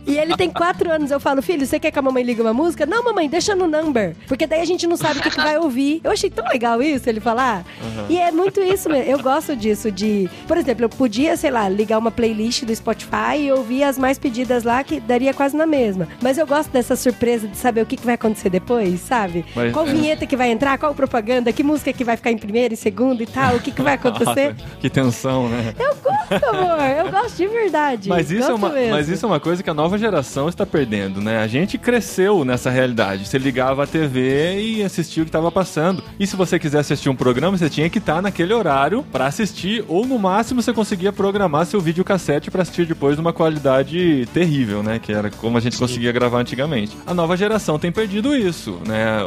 [0.06, 1.10] e ele tem 4 anos.
[1.10, 2.86] Eu falo, filho, você quer que a mamãe ligue uma música?
[2.86, 4.14] Não, mamãe, deixa no number.
[4.26, 6.00] Porque daí a gente não sabe o que, que vai ouvir.
[6.04, 7.64] Eu achei tão legal isso, ele falar.
[8.08, 9.10] E é muito isso mesmo.
[9.10, 10.28] Eu gosto disso, de.
[10.46, 14.18] Por exemplo, eu podia, sei lá, ligar uma playlist do Spotify e ouvir as mais
[14.18, 16.08] pedidas lá, que daria quase na mesma.
[16.22, 19.44] Mas eu gosto dessa surpresa de saber o que, que vai acontecer depois, sabe?
[19.54, 19.90] Mas- qual é.
[19.92, 23.22] vinheta que vai entrar, qual propaganda, que música que vai ficar em primeiro e segundo
[23.22, 24.54] e tal, o que, que vai acontecer.
[24.54, 25.74] Nossa, que tensão, né?
[25.78, 26.80] Eu gosto, amor.
[26.96, 28.08] Eu gosto de verdade.
[28.08, 28.90] Mas isso, é Gosto uma, mesmo.
[28.94, 31.38] mas isso é uma coisa que a nova geração está perdendo, né?
[31.38, 33.15] A gente cresceu nessa realidade.
[33.24, 36.02] Você ligava a TV e assistia o que estava passando.
[36.18, 39.84] E se você quiser assistir um programa, você tinha que estar naquele horário para assistir,
[39.88, 44.98] ou no máximo você conseguia programar seu videocassete para assistir depois numa qualidade terrível, né?
[44.98, 46.96] Que era como a gente conseguia gravar antigamente.
[47.06, 49.18] A nova geração tem perdido isso, né?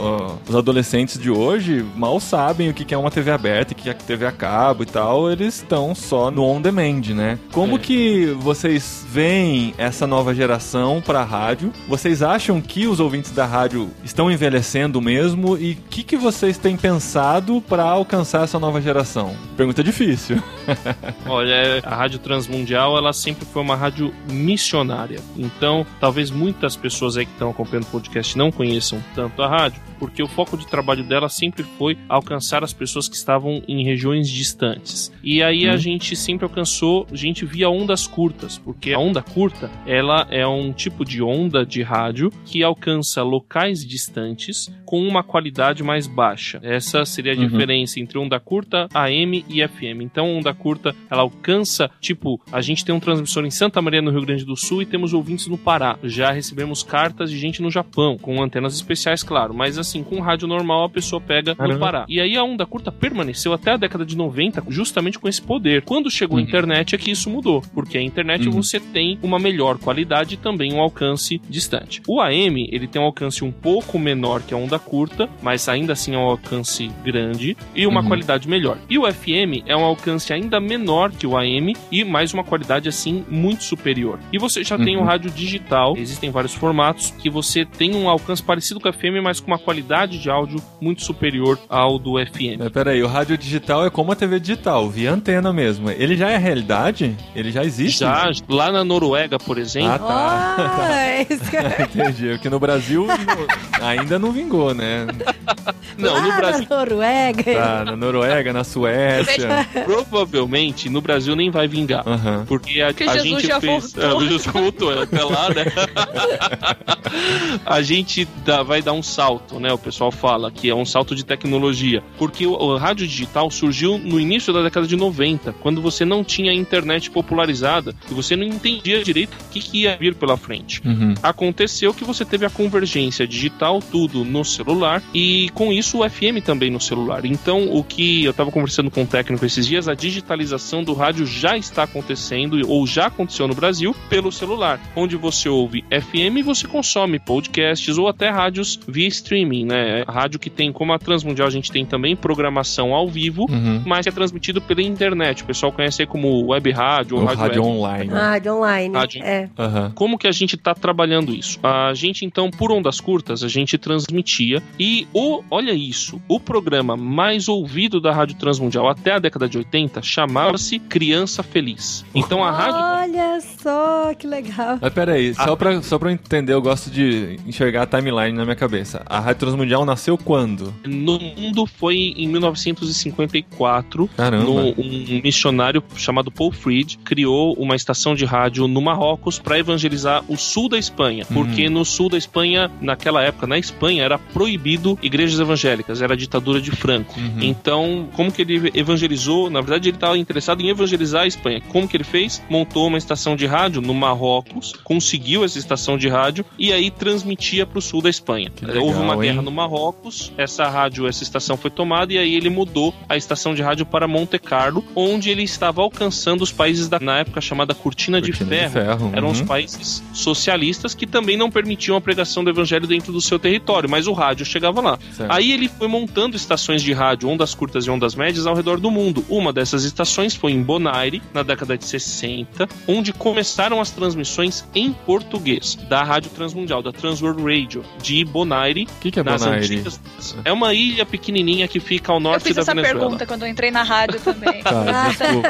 [0.48, 3.94] Os adolescentes de hoje mal sabem o que é uma TV aberta, o que é
[3.94, 5.32] TV a cabo e tal.
[5.32, 7.38] Eles estão só no on demand, né?
[7.52, 7.80] Como É.
[7.80, 11.72] que vocês veem essa nova geração para a rádio?
[11.88, 15.58] Vocês acham que os ouvintes da rádio estão envelhecendo mesmo?
[15.58, 19.36] E o que, que vocês têm pensado para alcançar essa nova geração?
[19.56, 20.42] Pergunta difícil.
[21.28, 25.20] Olha, a Rádio Transmundial, ela sempre foi uma rádio missionária.
[25.38, 29.82] Então, talvez muitas pessoas aí que estão acompanhando o podcast não conheçam tanto a rádio,
[30.00, 34.30] porque o foco de trabalho dela sempre foi alcançar as pessoas que estavam em regiões
[34.30, 35.12] distantes.
[35.24, 40.28] E aí a gente sempre alcançou gente via ondas curtas, porque a onda curta, ela
[40.30, 46.08] é um tipo de onda de rádio que alcança locais distantes com uma qualidade mais
[46.08, 46.60] baixa.
[46.64, 47.48] Essa seria a Uhum.
[47.48, 50.02] diferença entre onda curta, AM e FM.
[50.02, 54.10] Então, onda curta, ela alcança, tipo, a gente tem um transmissor em Santa Maria, no
[54.10, 55.96] Rio Grande do Sul, e temos ouvintes no Pará.
[56.04, 59.54] Já recebemos cartas de gente no Japão, com antenas especiais, claro.
[59.54, 61.76] Mas assim, com rádio normal, a pessoa pega Caramba.
[61.76, 62.06] no Pará.
[62.10, 65.84] E aí a onda curta permaneceu até a década de 90, justamente com esse poder.
[65.84, 66.48] Quando chegou a Uhum.
[66.48, 68.54] internet é que isso mudou, porque a internet Uhum.
[68.54, 72.02] você tem uma melhor qualidade e também um alcance distante.
[72.08, 75.94] O AM, ele tem um alcance um pouco menor que a onda curta, mas ainda
[75.94, 78.08] assim é um alcance grande e uma Uhum.
[78.08, 78.78] qualidade melhor.
[78.90, 82.88] E o FM é um alcance ainda menor que o AM e mais uma qualidade
[82.90, 84.20] assim muito superior.
[84.34, 85.06] E você já tem o Uhum.
[85.06, 89.40] rádio digital, existem vários formatos que você tem um alcance parecido com o FM, mas
[89.40, 92.62] com uma qualidade de áudio muito superior ao do FM.
[92.62, 95.90] É, peraí, o rádio digital é como a TV digital, via antena mesmo.
[95.90, 97.16] Ele já é realidade?
[97.36, 98.00] Ele já existe?
[98.00, 100.88] Já lá na Noruega, por exemplo, Ah, tá.
[100.90, 101.62] Ah, é isso que eu...
[102.04, 102.30] Entendi.
[102.30, 103.08] Porque no Brasil
[103.82, 105.08] ainda não vingou, né?
[105.98, 107.54] não, Lá no Brasil na Noruega.
[107.54, 109.68] Tá, na Noruega, na Suécia.
[109.86, 112.04] provavelmente no Brasil nem vai vingar.
[112.48, 113.94] Porque a, Porque a Jesus gente já fez.
[113.94, 114.04] voltou.
[114.04, 115.66] É, Jesus voltou até lá, né?
[117.66, 119.72] a gente dá- vai dar um salto, né?
[119.72, 122.04] O pessoal fala que é um salto de tecnologia.
[122.18, 126.24] Porque o, o rádio digital surgiu no início da década de 90, quando você não
[126.24, 130.82] tinha internet popularizada e você não entendia direito o que, que ia vir pela frente
[130.86, 131.14] Uhum.
[131.22, 136.44] aconteceu que você teve a convergência digital, tudo no celular, e com isso o FM
[136.44, 137.26] também no celular.
[137.26, 141.26] Então, o que eu estava conversando com um técnico esses dias, a digitalização do rádio
[141.26, 146.42] já está acontecendo, ou já aconteceu no Brasil, pelo celular, onde você ouve FM e
[146.44, 150.04] você consome podcasts ou até rádios via streaming, né?
[150.08, 153.82] Rádio que tem, como a Transmundial, a gente tem também programação ao vivo, Uhum.
[153.86, 155.44] mas que é transmitido pela internet.
[155.44, 157.76] O pessoal conhece aí como web rádio ou O rádio, rádio web.
[157.78, 158.12] online.
[158.12, 158.94] Rádio online.
[158.96, 159.24] Rádio.
[159.24, 159.50] É.
[159.58, 159.92] Aham.
[159.96, 161.60] Como que a gente está trabalhando isso?
[161.64, 164.49] A gente, então, por ondas curtas, a gente transmitia
[164.80, 169.58] e o, olha isso, o programa mais ouvido da Rádio Transmundial até a década de
[169.58, 172.06] 80 chamava-se Criança Feliz.
[172.14, 174.78] Então a rádio Olha só, que legal.
[174.82, 175.46] Mas peraí, Ah.
[175.46, 179.02] só, pra, só pra eu entender, eu gosto de enxergar a timeline na minha cabeça.
[179.06, 180.74] A Rádio Transmundial nasceu quando?
[180.86, 184.08] no mundo foi em 1954.
[184.16, 184.44] Caramba.
[184.46, 190.24] No, um missionário chamado Paul Fried criou uma estação de rádio no Marrocos para evangelizar
[190.28, 191.36] o sul da Espanha, Uhum.
[191.44, 196.16] porque no sul da Espanha, naquela época, na Espanha, era proibido igrejas evangélicas, era a
[196.16, 197.14] ditadura de Franco.
[197.42, 199.50] Então, como que ele evangelizou?
[199.50, 201.62] Na verdade, ele estava interessado em evangelizar a Espanha.
[201.68, 202.42] Como que ele fez?
[202.50, 207.66] Montou uma estação de rádio no Marrocos, conseguiu essa estação de rádio e aí transmitia
[207.66, 208.50] para o sul da Espanha.
[208.50, 209.20] Que legal, Houve uma hein?
[209.20, 213.54] guerra no Marrocos, essa rádio, essa estação foi tomada e aí ele mudou a estação
[213.54, 217.76] de rádio para Monte Carlo, onde ele estava alcançando os países da na época chamada
[217.76, 218.72] Cortina, de Cortina de Ferro.
[218.72, 219.48] Ferro, Eram os uhum.
[219.48, 224.08] países socialistas que também não permitiam a pregação do evangelho dentro do seu território, mas
[224.08, 225.00] o rádio chegava lá.
[225.16, 225.32] Certo.
[225.32, 228.90] Aí ele foi montando estações de rádio, ondas curtas e ondas médias, ao redor do
[228.92, 229.24] mundo.
[229.30, 234.92] Uma dessas estações foi em Bonaire, na década de 60, onde começaram as transmissões em
[234.94, 239.66] português da Rádio Transmundial, da Transworld Radio, de Bonaire, O que, que é nas Bonaire?
[239.66, 240.00] antigas.
[240.46, 243.00] É uma ilha pequenininha que fica ao Eu norte fiz da essa Venezuela.
[243.00, 244.62] pergunta quando eu entrei na rádio também.
[244.70, 245.50] Tá, desculpa.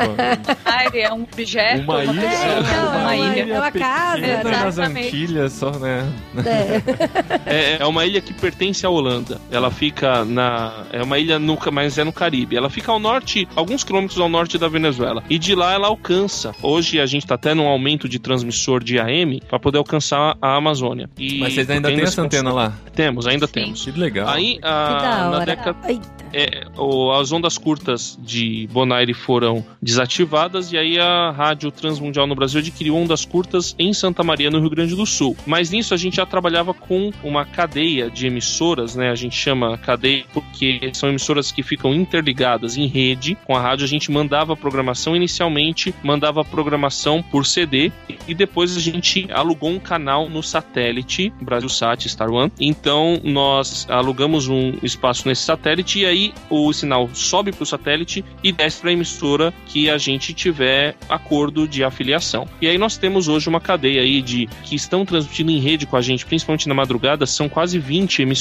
[0.66, 3.40] Aire é um objeto, Uma ilha, pessoa, É, então, uma, uma ilha.
[3.44, 3.54] ilha.
[3.54, 5.08] É uma casa, pequena nas exatamente.
[5.08, 6.14] Antilhas, só, né?
[6.46, 6.80] É.
[7.50, 9.40] É, é uma ilha que pertence à Holanda.
[9.52, 10.86] Ela fica na.
[10.92, 12.56] É uma ilha, no, mas é no Caribe.
[12.56, 15.24] Ela fica ao norte, alguns quilômetros ao norte da Venezuela.
[15.30, 16.54] E de lá ela alcança.
[16.62, 20.56] Hoje a gente tá até num aumento de transmissor de AM para poder alcançar a
[20.56, 21.10] Amazônia.
[21.18, 22.74] E Mas vocês ainda têm essa antena lá?
[22.94, 23.54] Temos, ainda Sim.
[23.54, 23.86] temos.
[23.86, 24.28] Que legal.
[24.28, 25.78] Aí, a- Que da na década.
[25.88, 26.20] Eita.
[26.32, 32.36] É, o- as ondas curtas de Bonaire foram desativadas e aí a Rádio Transmundial no
[32.36, 35.36] Brasil adquiriu ondas curtas em Santa Maria, no Rio Grande do Sul.
[35.46, 39.12] Mas nisso a gente já trabalhava com uma cadeia de emissoras, né?
[39.12, 43.86] A gente chama cadeia porque são emissoras que ficam interligadas em rede com a rádio.
[43.86, 47.92] A gente mandava a programação inicialmente, mandava a programação por CD
[48.28, 52.52] e depois a gente alugou um canal no satélite, Brasil Sat, Star One.
[52.60, 58.26] Então nós alugamos um espaço nesse satélite e aí o sinal sobe para o satélite
[58.44, 62.48] e desce para a emissora que a gente tiver acordo de afiliação.
[62.62, 65.96] E aí nós temos hoje uma cadeia aí de que estão transmitindo em rede com
[65.96, 68.39] a gente, principalmente na madrugada, são quase 20 emissoras,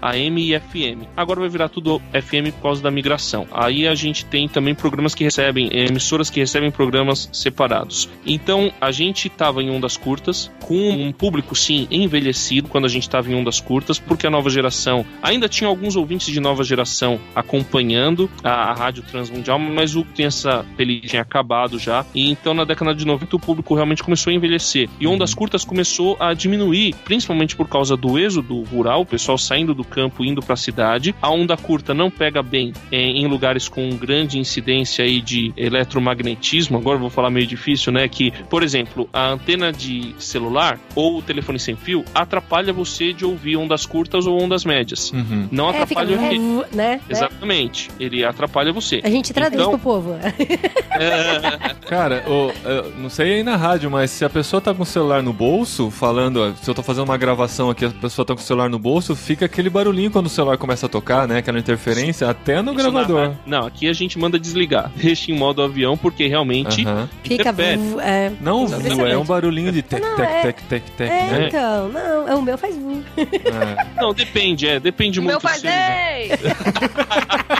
[0.00, 1.06] AM e FM.
[1.16, 3.46] Agora vai virar tudo FM por causa da migração.
[3.52, 8.08] Aí a gente tem também programas que recebem, eh, emissoras que recebem programas separados.
[8.26, 13.02] Então a gente estava em ondas curtas, com um público sim envelhecido quando a gente
[13.02, 17.20] estava em ondas curtas, porque a nova geração ainda tinha alguns ouvintes de nova geração
[17.34, 22.04] acompanhando a, a rádio transmundial, mas o tem essa ele tinha acabado já.
[22.14, 24.88] E então na década de 90 o público realmente começou a envelhecer.
[25.00, 29.74] E ondas curtas começou a diminuir, principalmente por causa do êxodo rural, o pessoal saindo
[29.74, 31.14] do campo indo para a cidade.
[31.22, 36.76] A onda curta não pega bem eh, em lugares com grande incidência aí de eletromagnetismo.
[36.78, 38.06] Agora eu vou falar meio difícil, né?
[38.08, 43.24] Que, por exemplo, a antena de celular ou o telefone sem fio atrapalha você de
[43.24, 45.12] ouvir ondas curtas ou ondas médias.
[45.12, 45.48] Uhum.
[45.50, 46.00] Não É, fica...
[46.02, 46.76] atrapalha o que.
[46.76, 47.00] Né?
[47.08, 47.90] Exatamente.
[47.98, 49.00] Ele atrapalha você.
[49.04, 50.14] A gente traduz Então- pro povo.
[50.20, 54.82] É, Cara, o- eu não sei aí na rádio, mas se a pessoa tá com
[54.82, 58.34] o celular no bolso, falando, se eu tô fazendo uma gravação aqui, a pessoa tá
[58.34, 61.38] com o celular no bolso, fica aquele barulhinho quando o celular começa a tocar, né?
[61.38, 63.20] Aquela interferência, até no isso na gravador.
[63.20, 64.90] rádio- Não, aqui a gente manda desligar.
[64.96, 67.08] Deixa em modo avião, porque realmente Aham.
[67.22, 67.34] Fica.
[67.50, 67.76] interfere.
[67.78, 68.32] vu- É.
[68.40, 71.46] Não, não é um barulhinho de tec, Não, tec, é- tec, tec, tec, É, né?
[71.48, 73.02] então, não, é o meu faz vu.
[73.16, 74.00] É.
[74.00, 74.80] Não, depende, é.
[74.80, 76.30] Depende O muito meu faz ei!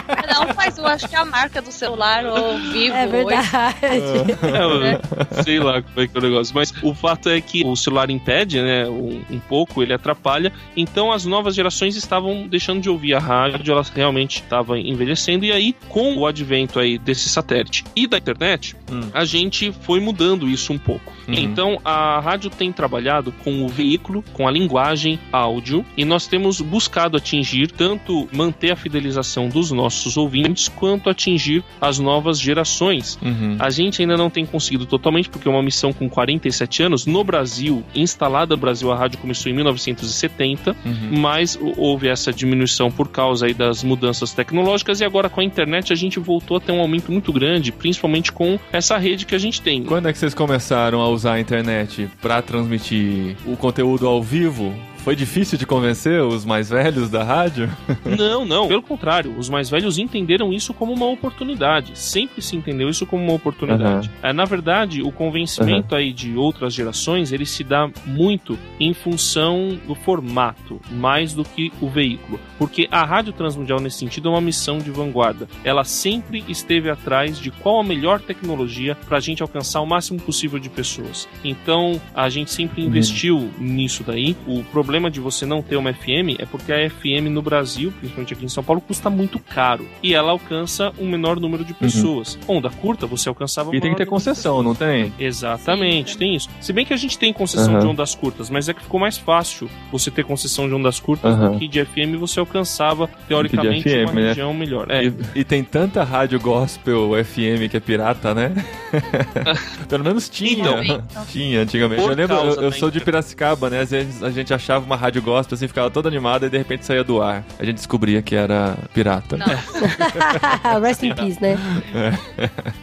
[0.07, 2.95] Cada um faz, eu acho que é a marca do celular ou vivo.
[2.95, 3.47] É verdade.
[3.83, 6.53] É, sei lá como é que é o negócio.
[6.55, 8.87] Mas o fato é que o celular impede, né?
[8.87, 10.51] Um, um pouco, ele atrapalha.
[10.75, 15.45] Então as novas gerações estavam deixando de ouvir a rádio, elas realmente estavam envelhecendo.
[15.45, 19.01] E aí, com o advento aí desse satélite e da internet, Hum.
[19.13, 21.13] a gente foi mudando isso um pouco.
[21.27, 21.33] Uhum.
[21.33, 26.61] Então a rádio tem trabalhado com o veículo, com a linguagem áudio, e nós temos
[26.61, 33.17] buscado atingir tanto manter a fidelização dos nossos ouvintes, quanto atingir as novas gerações.
[33.21, 33.55] Uhum.
[33.59, 37.05] A gente ainda não tem conseguido totalmente, porque é uma missão com 47 anos.
[37.05, 41.19] No Brasil, instalada no Brasil, a rádio começou em 1970, Uhum.
[41.19, 45.91] mas houve essa diminuição por causa aí das mudanças tecnológicas, e agora com a internet
[45.91, 49.37] a gente voltou a ter um aumento muito grande, principalmente com essa rede que a
[49.39, 49.83] gente tem.
[49.83, 54.73] Quando é que vocês começaram a usar a internet pra transmitir o conteúdo ao vivo?
[55.05, 57.69] Foi difícil de convencer os mais velhos da rádio?
[58.17, 58.67] Não, não.
[58.67, 61.91] Pelo contrário, os mais velhos entenderam isso como uma oportunidade.
[61.93, 64.09] Sempre se entendeu isso como uma oportunidade.
[64.23, 69.77] É, na verdade, o convencimento aí de outras gerações, ele se dá muito em função
[69.85, 72.39] do formato, mais do que o veículo.
[72.57, 75.47] Porque a Rádio Transmundial, nesse sentido, é uma missão de vanguarda.
[75.63, 80.19] Ela sempre esteve atrás de qual a melhor tecnologia para a gente alcançar o máximo
[80.19, 81.27] possível de pessoas.
[81.43, 84.35] Então, a gente sempre investiu nisso daí.
[84.47, 87.91] O problema problema de você não ter uma FM é porque a FM no Brasil,
[87.99, 89.85] principalmente aqui em São Paulo, custa muito caro.
[90.01, 92.39] E ela alcança um menor número de pessoas.
[92.47, 93.75] Onda curta, você alcançava Uhum.
[93.75, 95.11] E tem que ter concessão, não tem?
[95.19, 96.49] Exatamente, tem isso.
[96.61, 97.79] Se bem que a gente tem concessão Aham.
[97.79, 101.33] de ondas curtas, mas é que ficou mais fácil você ter concessão de ondas curtas
[101.33, 101.51] Aham.
[101.53, 104.27] do que de FM você alcançava, teoricamente, FM, uma né?
[104.29, 104.89] região melhor.
[104.89, 108.53] É, E, e tem tanta rádio gospel FM que é pirata, né?
[109.89, 110.81] Pelo menos tinha.
[110.81, 111.03] Então.
[111.31, 112.01] Tinha antigamente.
[112.01, 113.81] Eu lembro, eu, eu sou de Piracicaba, né?
[113.81, 116.85] Às vezes a gente achava uma rádio gospel assim, ficava toda animada e de repente
[116.85, 117.43] saía do ar.
[117.59, 119.37] A gente descobria que era pirata.
[119.37, 119.45] Não.
[120.81, 121.57] Rest in peace, né?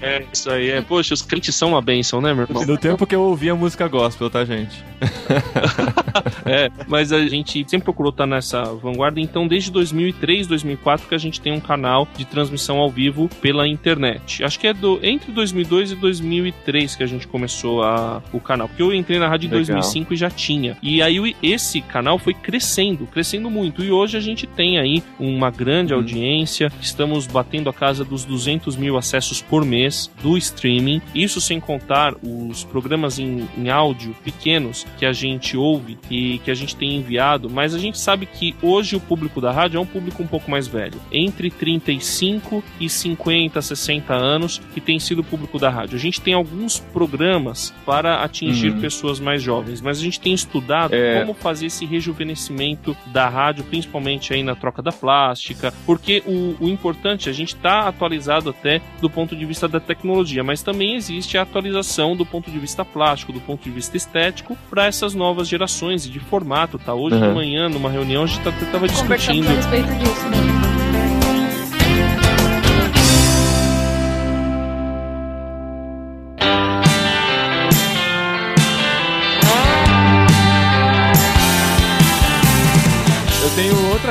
[0.01, 0.71] é isso aí.
[0.71, 0.83] É.
[0.83, 2.65] Poxa, os crentes são uma bênção, né, meu irmão?
[2.65, 4.83] No tempo que eu ouvia música gospel, tá, gente?
[6.45, 11.19] É, mas a gente sempre procurou estar nessa vanguarda, então desde 2003, 2004 que a
[11.19, 14.45] gente tem um canal de transmissão ao vivo pela internet.
[14.45, 18.69] Acho que é do, entre 2002 e 2003 que a gente começou a, o canal,
[18.69, 19.65] porque eu entrei na rádio em Legal.
[19.65, 20.77] 2005 e já tinha.
[20.83, 25.51] E aí esse canal foi crescendo, crescendo muito, e hoje a gente tem aí uma
[25.51, 25.99] grande Uhum.
[26.01, 31.61] audiência, estamos batendo a casa dos 200 mil acessos por mês do streaming, isso sem
[31.61, 36.75] contar os programas em, em áudio pequenos que a gente ouve e que a gente
[36.77, 40.23] tem enviado, mas a gente sabe que hoje o público da rádio é um público
[40.23, 45.59] um pouco mais velho, entre 35 e 50, 60 anos, que tem sido o público
[45.59, 45.97] da rádio.
[45.97, 48.81] A gente tem alguns programas para atingir Uhum.
[48.81, 51.21] pessoas mais jovens, mas a gente tem estudado É.
[51.21, 56.69] como fazer esse rejuvenescimento da rádio, principalmente aí na troca da plástica, porque o, o
[56.69, 61.39] importante, a gente está atualizado até do ponto de vista da tecnologia, mas também existe
[61.39, 65.49] a atualização do ponto de vista plástico, do ponto de vista estético, para essas novas
[65.49, 66.95] gerações e de formato, tá?
[66.95, 67.35] Hoje de Uhum.
[67.35, 70.82] manhã, numa reunião, a gente estava Conversamos discutindo a respeito disso, né?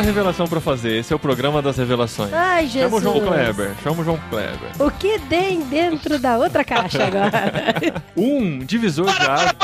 [0.01, 0.97] Outra revelação pra fazer.
[0.97, 2.33] Esse é o programa das revelações.
[2.33, 2.83] Ai, Jesus.
[2.83, 3.71] Chama o João Kleber.
[3.83, 4.69] Chama o João Kleber.
[4.79, 7.31] O que tem dentro da outra caixa agora?
[8.17, 9.55] Um divisor de águas.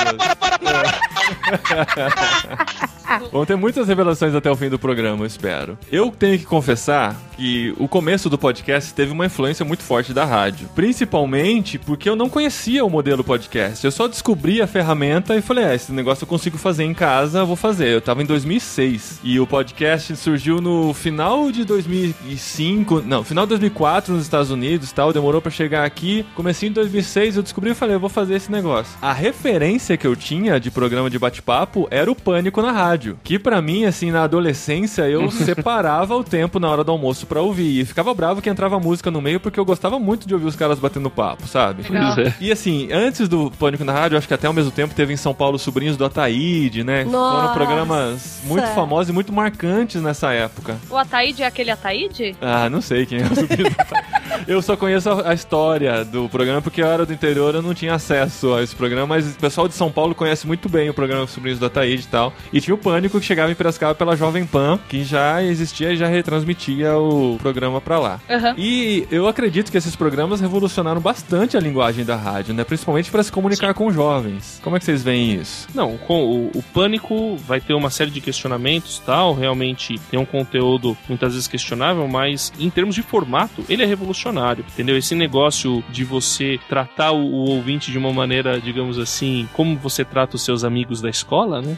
[3.31, 5.77] Vão ter muitas revelações até o fim do programa, eu espero.
[5.91, 10.25] Eu tenho que confessar que o começo do podcast teve uma influência muito forte da
[10.25, 10.67] rádio.
[10.73, 13.85] Principalmente porque eu não conhecia o modelo podcast.
[13.85, 17.39] Eu só descobri a ferramenta e falei, ah, esse negócio eu consigo fazer em casa,
[17.39, 17.89] eu vou fazer.
[17.89, 23.49] Eu tava em 2006 e o podcast surgiu no final de 2005, não, final de
[23.49, 26.25] 2004 nos Estados Unidos, tal, demorou pra chegar aqui.
[26.35, 28.97] Comecei em 2006, eu descobri e falei, eu vou fazer esse negócio.
[28.99, 33.37] A referência que eu tinha de programa de bate-papo era o Pânico na rádio, que
[33.37, 37.81] pra mim, assim, na adolescência, eu separava o tempo na hora do almoço pra ouvir
[37.81, 40.55] e ficava bravo que entrava música no meio porque eu gostava muito de ouvir os
[40.55, 41.83] caras batendo papo, sabe?
[41.91, 42.33] É.
[42.39, 45.17] E assim, antes do Pânico na Rádio, acho que até ao mesmo tempo teve em
[45.17, 47.03] São Paulo Sobrinhos do Ataíde, né?
[47.05, 47.53] Foram Nossa!
[47.53, 50.77] programas muito famosos e muito marcantes nessa época.
[50.89, 52.35] O Ataíde é aquele Ataíde?
[52.41, 54.07] Ah, não sei quem é o Sobrinhos do Ataíde.
[54.47, 57.73] Eu só conheço a, a história do programa porque eu era do interior, eu não
[57.73, 60.93] tinha acesso a esse programa, mas o pessoal de São Paulo conhece muito bem o
[60.93, 62.33] programa Sobrinhos do Ataíde e tal.
[62.51, 65.97] E tinha o Pânico que chegava em Piracicaba pela Jovem Pan, que já existia e
[65.97, 68.19] já retransmitia o programa pra lá.
[68.29, 68.55] Aham.
[68.57, 72.63] E eu acredito que esses programas revolucionaram bastante a linguagem da rádio, né?
[72.63, 74.59] Principalmente para se comunicar com jovens.
[74.63, 75.67] Como é que vocês veem isso?
[75.73, 80.25] Não, com o, o Pânico vai ter uma série de questionamentos tal, realmente tem um
[80.25, 84.97] conteúdo muitas vezes questionável, mas em termos de formato, ele é revolucionário, entendeu?
[84.97, 90.03] Esse negócio de você tratar o, o ouvinte de uma maneira, digamos assim, como você
[90.03, 91.77] trata os seus amigos da escola, né?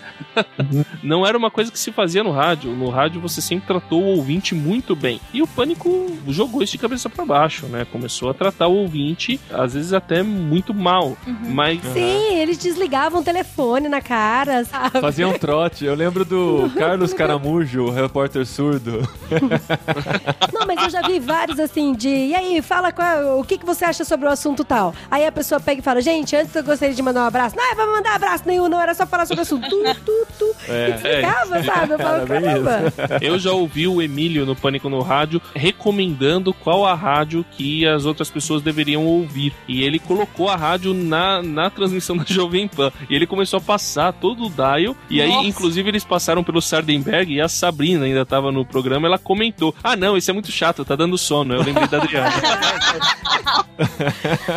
[1.04, 2.72] Não era uma coisa que se fazia no rádio.
[2.72, 5.20] No rádio você sempre tratou o ouvinte muito bem.
[5.34, 7.86] E o Pânico jogou isso de cabeça para baixo, né?
[7.92, 11.16] Começou a tratar o ouvinte, às vezes até muito mal.
[11.50, 15.00] Mas Sim, eles desligavam o telefone na cara, sabe?
[15.00, 15.86] Fazia um trote.
[15.86, 19.08] Eu lembro do Carlos Caramujo, o repórter surdo.
[20.52, 22.10] Não, mas eu já vi vários assim de.
[22.10, 24.94] E aí, fala qual, o que, que você acha sobre o assunto tal.
[25.10, 27.56] Aí a pessoa pega e fala, gente, antes eu gostaria de mandar um abraço.
[27.56, 29.70] Não, vai mandar abraço nenhum, não, era só falar sobre o assunto.
[29.70, 30.56] Tu, tu, tu.
[30.70, 30.90] É.
[30.90, 31.94] e desligava, sabe?
[31.94, 32.94] Eu bem caramba.
[33.22, 38.06] Eu já ouvi o Emílio no Pânico no Rádio recomendando qual a rádio que as
[38.06, 39.54] outras pessoas deveriam ouvir.
[39.68, 42.92] E ele colocou a rádio na, na transmissão da Jovem Pan.
[43.10, 44.96] E ele começou a passar todo o dial.
[45.10, 45.48] E aí, Nossa.
[45.48, 49.08] inclusive, eles passaram pelo Sardenberg e a Sabrina ainda estava no programa.
[49.08, 51.56] Ela comentou: Ah, não, isso é muito chato, tá dando sono.
[51.56, 52.30] Eu lembrei da Adriana.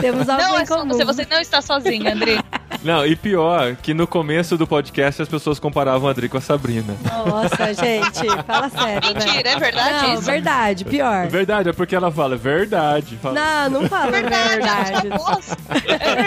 [0.01, 0.95] Temos algo Não é só comum.
[0.95, 2.39] você, você não está sozinho, André.
[2.85, 6.41] Não, e pior, que no começo do podcast as pessoas comparavam a Adri com a
[6.41, 6.97] Sabrina.
[7.27, 9.25] Nossa, gente, fala sério, né?
[9.25, 10.23] Mentira, é verdade Não, isso?
[10.23, 11.29] verdade, pior.
[11.29, 13.17] Verdade, é porque ela fala verdade.
[13.23, 13.35] Fala,
[13.69, 15.09] Não, não fala verdade.
[15.09, 15.57] Nossa,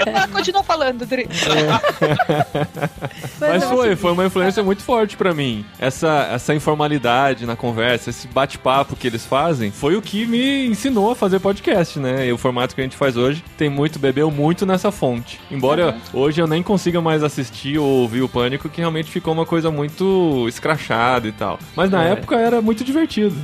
[0.08, 1.28] ela continua falando, Dri.
[3.40, 5.66] Mas eu foi, foi uma influência muito forte pra mim.
[5.80, 11.12] Essa, essa informalidade na conversa, esse bate-papo que eles fazem, foi o que me ensinou
[11.12, 12.28] a fazer podcast, né?
[12.28, 15.40] E o formato que a gente faz hoje tem muito, bebeu muito nessa fonte.
[15.52, 19.46] Embora hoje eu nem consiga mais assistir ou ouvir o Pânico, que realmente ficou uma
[19.46, 21.60] coisa muito escrachada e tal.
[21.76, 22.12] Mas na É.
[22.12, 23.36] época era muito divertido.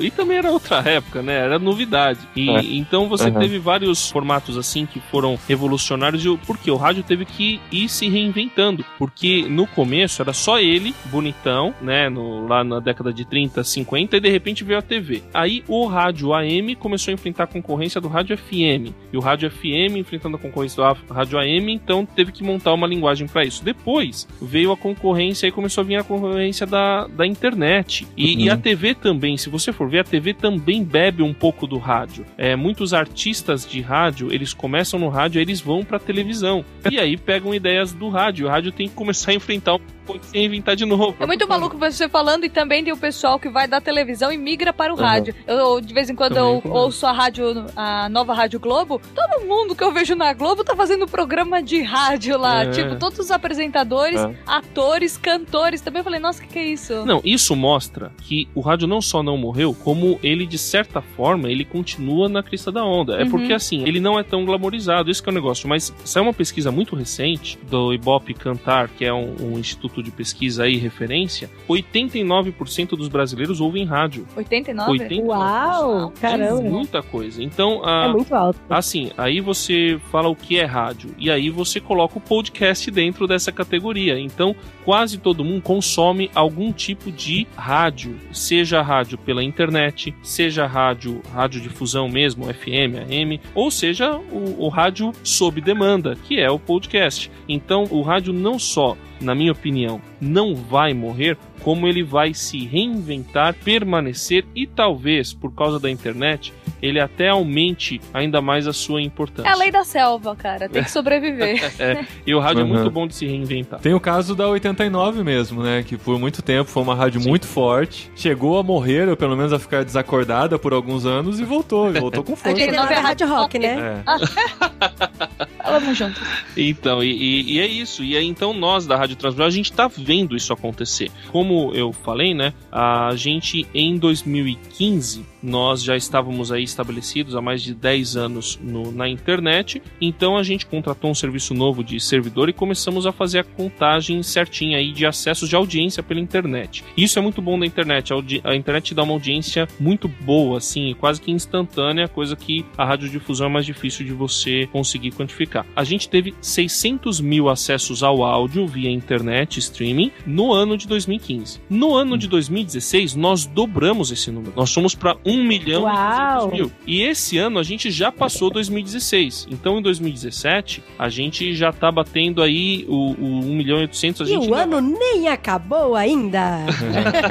[0.00, 1.34] E também era outra época, né?
[1.34, 2.20] Era novidade.
[2.34, 2.62] E É.
[2.64, 3.38] então você Uhum.
[3.40, 6.24] teve vários formatos assim que foram revolucionários.
[6.24, 8.84] E o- Porque o rádio teve que ir se reinventando.
[8.98, 12.08] Porque no começo era só ele, bonitão, né?
[12.08, 15.22] No, lá na década de 30, 50, e de repente veio a TV.
[15.34, 18.92] Aí o rádio AM começou a enfrentar a concorrência do rádio FM.
[19.12, 22.84] E o rádio FM enfrentando a concorrência do rádio AM, então teve que montar uma
[22.86, 23.62] linguagem para isso.
[23.64, 28.08] Depois veio a concorrência e começou a vir a concorrência da, da internet.
[28.16, 28.40] E, Uhum.
[28.40, 31.78] e a TV também, se você for ver, a TV também bebe um pouco do
[31.78, 32.26] rádio.
[32.36, 36.64] É, muitos artistas de rádio, eles começam no rádio, aí eles vão pra televisão.
[36.90, 38.46] E aí pegam ideias do rádio.
[38.46, 41.14] O rádio tem que começar a enfrentar um pouco inventar de novo.
[41.20, 44.38] É muito maluco você falando e também tem o pessoal que vai da televisão e
[44.38, 45.02] migra para o Uhum.
[45.02, 45.34] rádio.
[45.46, 46.74] Eu, de vez em quando, Também eu acontece.
[46.84, 49.00] ouço a rádio, a nova Rádio Globo.
[49.14, 52.62] Todo mundo que eu vejo na Globo tá fazendo programa de rádio lá.
[52.64, 52.70] É.
[52.70, 54.34] Tipo, todos os apresentadores, É.
[54.46, 55.80] atores, cantores.
[55.80, 57.04] Também eu falei, nossa, o que, que é isso?
[57.04, 61.50] Não, isso mostra que o rádio não só não morreu, como ele, de certa forma,
[61.50, 63.16] ele continua na crista da onda.
[63.20, 63.30] É Uhum.
[63.30, 65.68] porque, assim, ele não é tão glamorizado, isso que é o negócio.
[65.68, 70.10] Mas saiu uma pesquisa muito recente do Ibope Cantar, que é um, um instituto de
[70.10, 74.26] pesquisa aí, referência, 89% dos brasileiros ouvem rádio.
[74.36, 74.98] 89?
[74.98, 75.26] 89%.
[75.26, 76.62] Uau, É caramba.
[76.62, 77.42] muita coisa.
[77.42, 78.58] Então, a, É muito alto.
[78.68, 83.26] Assim, aí você fala o que é rádio e aí você coloca o podcast dentro
[83.26, 84.18] dessa categoria.
[84.18, 91.22] Então, quase todo mundo consome algum tipo de rádio, seja rádio pela internet, seja rádio,
[91.32, 97.30] radiodifusão mesmo, FM, AM, ou seja o, o rádio sob demanda, que é o podcast.
[97.48, 102.64] Então, o rádio não só na minha opinião, não vai morrer, como ele vai se
[102.64, 106.52] reinventar, permanecer e talvez, por causa da internet,
[106.82, 109.48] ele até aumente ainda mais a sua importância.
[109.48, 110.68] É a lei da selva, cara.
[110.68, 111.58] Tem que sobreviver.
[111.78, 112.70] É, e o rádio Uhum.
[112.70, 113.78] é muito bom de se reinventar.
[113.80, 115.82] Tem o caso da 89 mesmo, né?
[115.86, 118.10] Que por muito tempo foi uma rádio muito forte.
[118.16, 121.94] Chegou a morrer, ou pelo menos a ficar desacordada por alguns anos e voltou.
[121.94, 122.56] E voltou com A força.
[122.58, 124.02] gente é 89 é rádio rock, né?
[124.06, 125.68] É.
[125.70, 126.20] Vamos juntos.
[126.56, 128.02] Então, e, e- e é isso.
[128.02, 131.10] E aí, então, nós da Rádio Transmundial, a gente tá vendo isso acontecer.
[131.30, 132.54] Como eu falei, né?
[132.72, 138.90] A gente, em 2015, nós já estávamos aí estabelecidos há mais de 10 anos no-
[138.92, 139.82] na internet.
[140.00, 144.22] Então, a gente contratou um serviço novo de servidor e começamos a fazer a contagem
[144.22, 146.84] certinha aí de acessos de audiência pela internet.
[146.96, 148.12] Isso é muito bom da internet.
[148.12, 148.16] A,
[148.50, 153.46] a internet dá uma audiência muito boa, assim, quase que instantânea, coisa que a radiodifusão
[153.46, 155.64] é mais difícil de você conseguir quantificar.
[155.76, 161.60] A gente teve 600 mil acessos ao áudio via internet, streaming, no ano de 2015.
[161.70, 164.52] No ano de 2016, nós dobramos esse número.
[164.56, 165.94] Nós fomos para 1 milhão Uau!
[165.94, 166.72] e 200 mil.
[166.86, 169.48] E esse ano a gente já passou 2016.
[169.50, 174.20] Então, em 2017, a gente já tá batendo aí o, o 1 milhão e 800.
[174.20, 176.60] A E gente o ainda ano nem acabou ainda.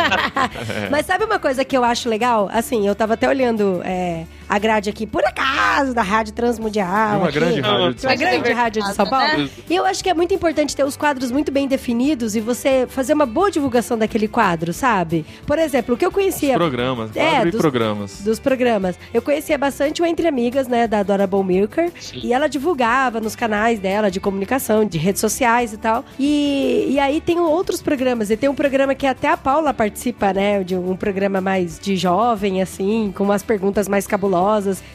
[0.92, 2.50] Mas sabe uma coisa que eu acho legal?
[2.52, 7.14] Assim, eu tava até olhando é, a grade aqui, por acaso, da Rádio Transmundial.
[7.14, 7.40] É uma aqui.
[7.40, 8.56] grande rádio de Uma São grande Paulo.
[8.56, 9.38] rádio de São Paulo.
[9.38, 9.50] Né?
[9.70, 12.86] E eu acho que é muito importante ter os quadros muito bem definidos e você
[12.90, 15.26] fazer uma boa divulgação daquele quadro, sabe?
[15.46, 18.22] Por exemplo, o que eu conhecia Programas, É, dos- programas.
[18.22, 21.92] dos programas, eu conhecia bastante o Entre Amigas, né, da Dora Bowmilker.
[22.00, 22.20] Sim.
[22.24, 26.04] E ela divulgava nos canais dela de comunicação, de redes sociais e tal.
[26.20, 28.30] E, e aí tem outros programas.
[28.30, 30.64] E tem um programa que até a Paula participa, né?
[30.64, 34.37] De um programa mais de jovem, assim, com umas perguntas mais cabulosas,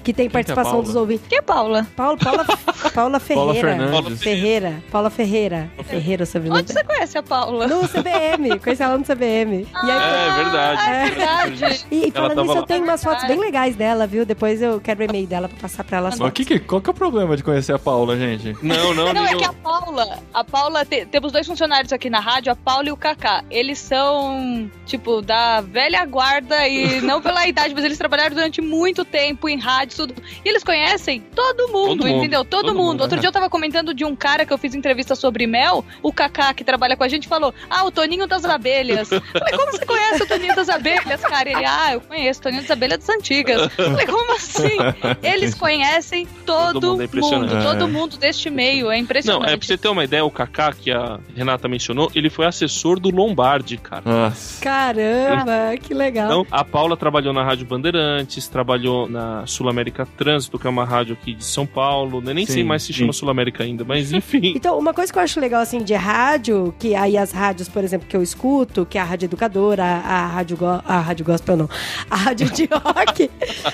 [0.05, 0.85] que tem que é participação Paula?
[0.87, 1.27] dos ouvintes.
[1.29, 1.87] Quem é Paula?
[1.97, 2.45] Paula, Paula,
[2.95, 3.53] Paula Ferreira.
[3.77, 4.23] Fernandes.
[4.23, 4.83] Ferreira.
[4.91, 5.71] Paula Ferreira.
[5.85, 7.67] Ferreira, sobrenome Onde você conhece a Paula?
[7.67, 9.67] No CBM, conheci ela no CBM.
[9.85, 10.83] E aí, É verdade.
[10.91, 11.87] É verdade.
[11.91, 14.25] e, e falando nisso, eu tenho umas fotos bem legais dela, viu?
[14.25, 16.81] Depois eu quero o e-mail dela pra passar pra ela as Mas que, que, qual
[16.81, 18.57] que é o problema de conhecer a Paula, gente?
[18.63, 22.21] Não, não, Não, é que a Paula, a Paula, te- temos dois funcionários aqui na
[22.21, 23.45] rádio, a Paula e o Kaká.
[23.51, 29.05] Eles são, tipo, da velha guarda e não pela idade, mas eles trabalharam durante muito
[29.05, 30.15] tempo tempo em rádio, tudo.
[30.45, 32.45] E eles conhecem todo mundo, Todo mundo, entendeu?
[32.45, 32.87] Todo, todo mundo.
[32.93, 33.21] mundo, Outro é.
[33.21, 36.53] dia eu tava comentando de um cara que eu fiz entrevista sobre mel, o Kaká,
[36.55, 39.09] que trabalha com a gente, falou: Ah, o Toninho das Abelhas.
[39.09, 41.51] Falei, como você conhece o Toninho das Abelhas, cara?
[41.51, 43.73] Ele, ah, eu conheço o Toninho das Abelhas das Antigas.
[43.75, 44.77] Falei, como assim?
[45.23, 47.87] Eles conhecem todo, Todo mundo, é mundo, todo É.
[47.87, 48.91] mundo deste meio.
[48.91, 49.53] É Não, impressionante.
[49.53, 52.99] é pra você ter uma ideia, o Kaká, que a Renata mencionou, ele foi assessor
[53.01, 54.03] do Lombardi, cara.
[54.05, 54.61] Nossa.
[54.63, 56.27] Caramba, que legal.
[56.27, 60.85] Então, a Paula trabalhou na Rádio Bandeirantes, trabalhou na Sul América Trânsito, que é uma
[60.85, 62.33] rádio aqui de São Paulo, né?
[62.35, 63.01] Nem Sim, sei mais se sim.
[63.01, 64.53] chama Sul América ainda, mas enfim.
[64.57, 67.83] Então, uma coisa que eu acho legal, assim, de rádio, que aí as rádios, por
[67.85, 71.25] exemplo, que eu escuto, que é a Rádio Educadora, a, a Rádio, Go- a rádio
[71.25, 71.69] Gospel não,
[72.11, 73.31] a Rádio de Rock,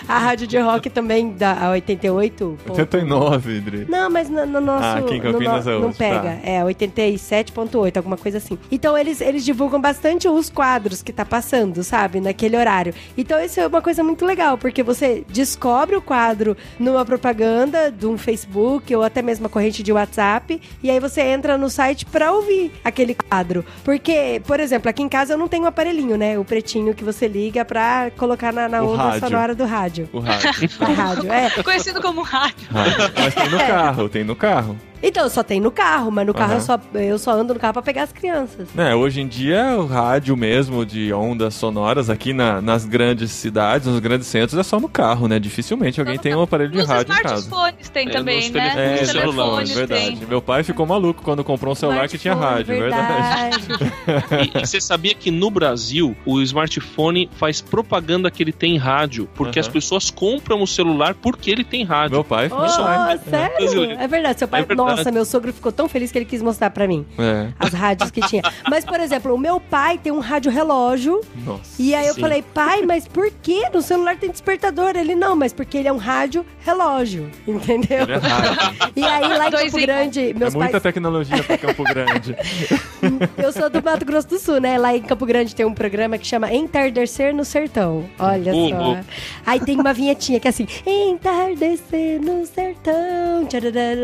[0.09, 2.59] a Rádio de Rock também da a 88.
[2.65, 3.87] ponto- 89, Idri.
[3.89, 4.85] Não, mas no, no nosso.
[4.85, 6.21] Ah, aqui em no é não pega.
[6.21, 6.39] tá.
[6.43, 8.59] É 87.8, alguma coisa assim.
[8.71, 12.21] Então eles, eles divulgam bastante os quadros que tá passando, sabe?
[12.21, 12.95] Naquele horário.
[13.17, 18.07] Então isso é uma coisa muito legal, porque você descobre o quadro numa propaganda de
[18.09, 22.05] um Facebook ou até mesmo a corrente de WhatsApp, e aí você entra no site
[22.05, 23.65] pra ouvir aquele quadro.
[23.85, 26.37] Porque, por exemplo, aqui em casa eu não tenho um aparelhinho, né?
[26.37, 29.21] O pretinho que você liga pra colocar na, na onda rádio.
[29.21, 30.09] sonora do rádio.
[30.13, 30.49] O rádio.
[30.99, 31.51] Rádio, é.
[31.63, 32.67] Conhecido como rádio.
[32.71, 33.13] rádio.
[33.17, 34.77] Mas tem no carro, tem no carro.
[35.03, 36.59] Então, só tem no carro, mas no carro Aham.
[36.59, 38.69] eu, só, eu só ando no carro pra pegar as crianças.
[38.77, 43.87] É, hoje em dia o rádio mesmo de ondas sonoras aqui na- nas grandes cidades,
[43.87, 45.39] nos grandes centros, é só no carro, né?
[45.39, 47.35] Dificilmente alguém tem um aparelho de Nos rádio em casa.
[47.49, 48.73] smartphones tem É, também, né?
[48.77, 50.17] É, Nos celular, telefones verdade.
[50.17, 50.27] tem.
[50.29, 54.49] Meu pai ficou maluco quando comprou um celular que tinha rádio, Smartphone, verdade.
[54.59, 59.29] E, e você sabia que no Brasil o smartphone faz propaganda que ele tem rádio,
[59.35, 59.67] porque Aham.
[59.67, 62.13] as pessoas compram o celular porque ele tem rádio.
[62.17, 63.93] Meu pai ficou Oh, sério?
[63.99, 64.39] É verdade.
[64.39, 64.88] Seu pai, É verdade.
[64.97, 67.49] Nossa, meu sogro ficou tão feliz que ele quis mostrar pra mim É.
[67.59, 68.43] as rádios que tinha.
[68.69, 71.21] Mas, por exemplo, o meu pai tem um rádio relógio.
[71.45, 71.63] Nossa.
[71.81, 72.21] E aí eu Sim.
[72.21, 74.93] falei, pai, mas por que no celular tem despertador?
[74.97, 77.99] Ele, não, mas porque ele é um rádio relógio, entendeu?
[78.05, 78.91] É.
[78.97, 79.87] E aí lá em Dois Campo em um.
[79.87, 82.37] Grande, É meus muita pais tecnologia pra Campo Grande.
[83.39, 84.77] Eu sou do Mato Grosso do Sul, né?
[84.79, 88.05] Lá em Campo Grande tem um programa que chama Entardecer no Sertão.
[88.19, 88.77] Olha Ô, só.
[88.77, 89.05] louco.
[89.47, 93.47] Aí tem uma vinhetinha que é assim: Entardecer no sertão.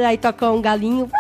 [0.07, 1.11] Aí toca um galinho.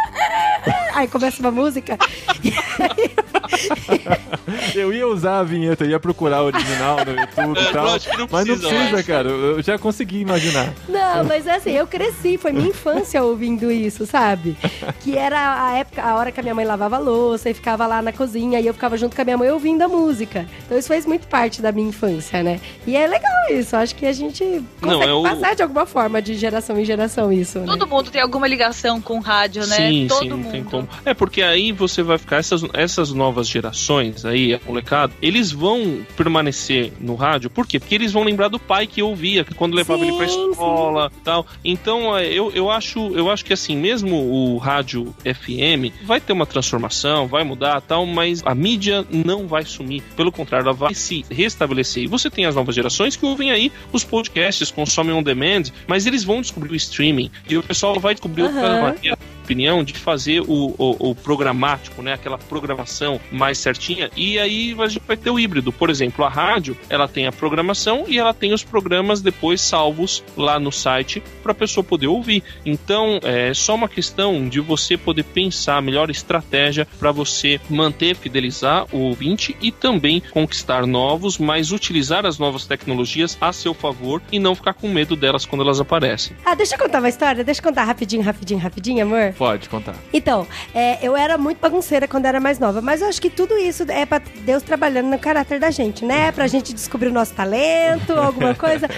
[0.94, 1.96] Aí começa uma música.
[4.74, 7.86] Eu ia usar a vinheta, ia procurar o original no YouTube É, e tal.
[7.86, 9.28] eu acho que não mas não precisa cara.
[9.28, 10.72] Eu já consegui imaginar.
[10.88, 14.56] Não, mas é assim, eu cresci, foi minha infância ouvindo isso, sabe?
[15.00, 17.86] Que era a época, a hora que a minha mãe lavava a louça e ficava
[17.86, 20.46] lá na cozinha e eu ficava junto com a minha mãe ouvindo a música.
[20.66, 22.60] Então isso fez muito parte da minha infância, né?
[22.86, 24.44] E é legal isso, acho que a gente
[24.80, 27.66] Não, consegue é o- passar de alguma forma de geração em geração isso, né?
[27.66, 29.76] Todo mundo tem alguma ligação com rádio, né?
[29.76, 30.50] Sim, Todo sim, não mundo.
[30.52, 30.88] tem como.
[31.04, 36.04] É porque aí você vai ficar, essas, essas novas gerações aí, a molecada, eles vão
[36.16, 37.78] permanecer no rádio, por quê?
[37.78, 41.12] Porque eles vão lembrar do pai que ouvia, que quando levava Sim, ele pra escola
[41.22, 41.46] tal.
[41.64, 46.32] Então, é, eu, eu, acho, eu acho que assim, mesmo o rádio FM vai ter
[46.32, 50.02] uma transformação, vai mudar tal, mas a mídia não vai sumir.
[50.16, 52.04] Pelo contrário, ela vai se restabelecer.
[52.04, 56.06] E você tem as novas gerações que ouvem aí os podcasts, consomem on demand, mas
[56.06, 57.30] eles vão descobrir o streaming.
[57.48, 58.80] E o pessoal vai descobrir outra Aham.
[58.80, 62.14] maneira opinião de fazer o, o, o programático, né?
[62.14, 64.10] Aquela programação mais certinha.
[64.16, 65.70] E aí a gente vai ter o híbrido.
[65.70, 70.24] Por exemplo, a rádio, ela tem a programação e ela tem os programas depois salvos
[70.36, 72.42] lá no site para a pessoa poder ouvir.
[72.64, 78.16] Então, é só uma questão de você poder pensar a melhor estratégia para você manter,
[78.16, 84.22] fidelizar o ouvinte e também conquistar novos, mas utilizar as novas tecnologias a seu favor
[84.32, 86.36] e não ficar com medo delas quando elas aparecem.
[86.44, 89.33] Ah, deixa eu contar uma história, deixa eu contar rapidinho, rapidinho, rapidinho, amor.
[89.36, 89.94] Pode contar.
[90.12, 93.56] Então, é, eu era muito bagunceira quando era mais nova, mas eu acho que tudo
[93.58, 96.32] isso é pra Deus trabalhando no caráter da gente, né?
[96.32, 98.88] Pra gente descobrir o nosso talento, alguma coisa.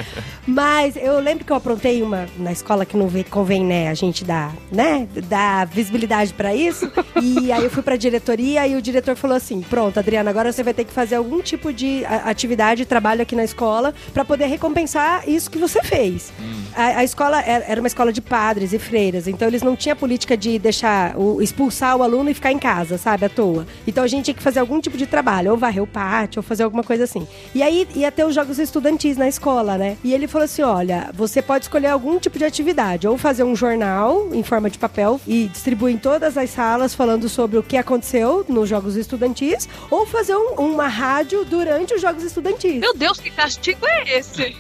[0.47, 4.24] Mas eu lembro que eu aprontei uma na escola que não convém, né, a gente
[4.24, 6.91] dar, né, dar visibilidade pra isso.
[7.22, 10.62] E aí eu fui pra diretoria e o diretor falou assim: "Pronto, Adriana, agora você
[10.62, 15.28] vai ter que fazer algum tipo de atividade, trabalho aqui na escola pra poder recompensar
[15.28, 16.32] isso que você fez".
[16.74, 20.25] A, a escola era uma escola de padres e freiras, então eles não tinham política
[20.34, 23.66] de deixar o, expulsar o aluno e ficar em casa, sabe, à toa.
[23.86, 26.42] Então a gente tinha que fazer algum tipo de trabalho, ou varrer o pátio, ou
[26.42, 27.28] fazer alguma coisa assim.
[27.54, 29.98] E aí ia ter os jogos estudantis na escola, né?
[30.02, 33.54] E ele falou assim: olha, você pode escolher algum tipo de atividade, ou fazer um
[33.54, 37.76] jornal em forma de papel e distribuir em todas as salas falando sobre o que
[37.76, 42.78] aconteceu nos jogos estudantis, ou fazer um- uma rádio durante os jogos estudantis.
[42.80, 44.56] Meu Deus, que castigo é esse?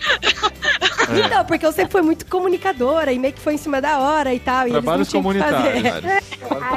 [1.24, 4.34] Então, porque eu sempre fui muito comunicadora e meio que foi em cima da hora
[4.34, 4.62] e tal.
[4.66, 5.22] E eles não Trabalhos tinham
[5.62, 6.22] fazer.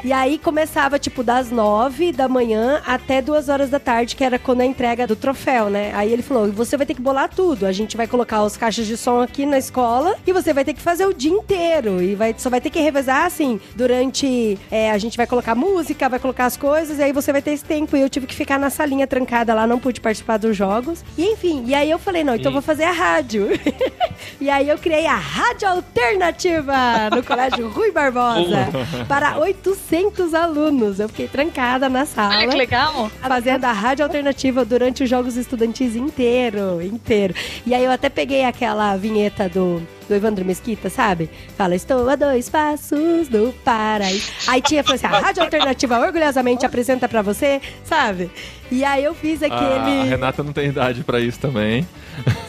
[0.03, 4.39] E aí começava, tipo, das nove da manhã até duas horas da tarde, que era
[4.39, 5.91] quando a entrega do troféu, né?
[5.93, 7.65] Aí ele falou: você vai ter que bolar tudo.
[7.65, 10.73] A gente vai colocar as caixas de som aqui na escola e você vai ter
[10.73, 12.01] que fazer o dia inteiro.
[12.01, 14.57] E vai, só vai ter que revezar, assim, durante.
[14.71, 17.51] é, a gente vai colocar música, vai colocar as coisas, e aí você vai ter
[17.51, 17.97] esse tempo.
[17.97, 21.03] E eu tive que ficar na salinha trancada lá, não pude participar dos jogos.
[21.17, 23.49] E enfim, e aí eu falei: não, então eu vou fazer a rádio.
[24.39, 28.68] e aí eu criei a Rádio Alternativa no Colégio Rui Barbosa
[29.07, 30.99] para 800 alunos.
[30.99, 32.38] Eu fiquei trancada na sala.
[32.38, 33.09] Olha que legal.
[33.22, 37.34] Fazendo a rádio alternativa durante os jogos estudantis inteiro, inteiro.
[37.65, 41.30] E aí eu até peguei aquela vinheta do, do Evandro Mesquita, sabe?
[41.57, 44.30] Fala, estou a dois passos do paraíso.
[44.47, 48.30] Aí tinha, falou assim, a rádio alternativa orgulhosamente apresenta pra você, sabe?
[48.72, 50.10] E aí eu fiz A aquele...
[50.10, 51.88] Renata não tem idade pra isso também.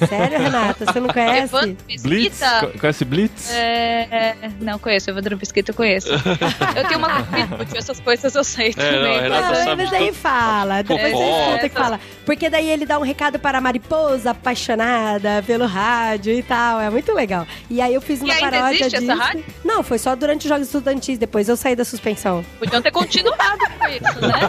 [0.06, 0.84] Sério, Renata?
[0.84, 1.54] Você não conhece?
[1.54, 2.04] Evandro Blitz?
[2.04, 2.60] Mesquita.
[2.72, 3.50] Co- Conhece Blitz?
[3.52, 6.08] É, não conheço, Evandro Mesquita eu conheço.
[6.12, 9.18] eu tenho uma completude, essas coisas eu sei É, não, também.
[9.18, 10.14] a Renata Não, sabe mas tudo.
[10.14, 12.00] fala, depois escuta que fala.
[12.26, 16.80] Porque daí ele dá um recado para a mariposa apaixonada pelo rádio e tal.
[16.80, 17.46] É muito legal.
[17.68, 19.12] E aí eu fiz uma ainda paródia existe disso.
[19.12, 19.44] essa rádio?
[19.64, 22.44] Não, foi só durante os Jogos Estudantis, depois eu saí da suspensão.
[22.58, 24.40] Podiam ter continuado com isso, né?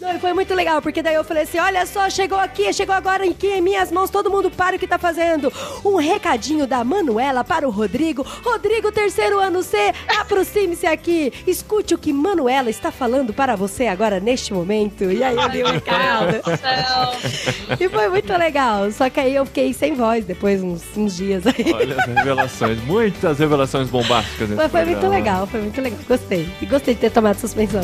[0.00, 2.94] Não, e foi muito legal, porque daí eu falei assim: olha só, chegou aqui, chegou
[2.94, 5.52] agora aqui em minhas mãos, todo mundo para o que tá fazendo.
[5.84, 8.22] Um recadinho da Manuela para o Rodrigo.
[8.44, 11.32] Rodrigo, terceiro ano C, aproxime-se aqui.
[11.46, 15.04] Escute o que Manuela está falando para você agora neste momento.
[15.04, 16.42] E aí eu li o recado.
[17.80, 18.90] E foi muito legal.
[18.92, 21.61] Só que aí eu fiquei sem voz depois, uns, uns dias aí.
[21.74, 25.14] Olha as revelações, muitas revelações bombásticas Mas foi muito programa.
[25.14, 25.98] legal, foi muito legal.
[26.08, 26.48] Gostei.
[26.60, 27.82] E gostei de ter tomado suspensão.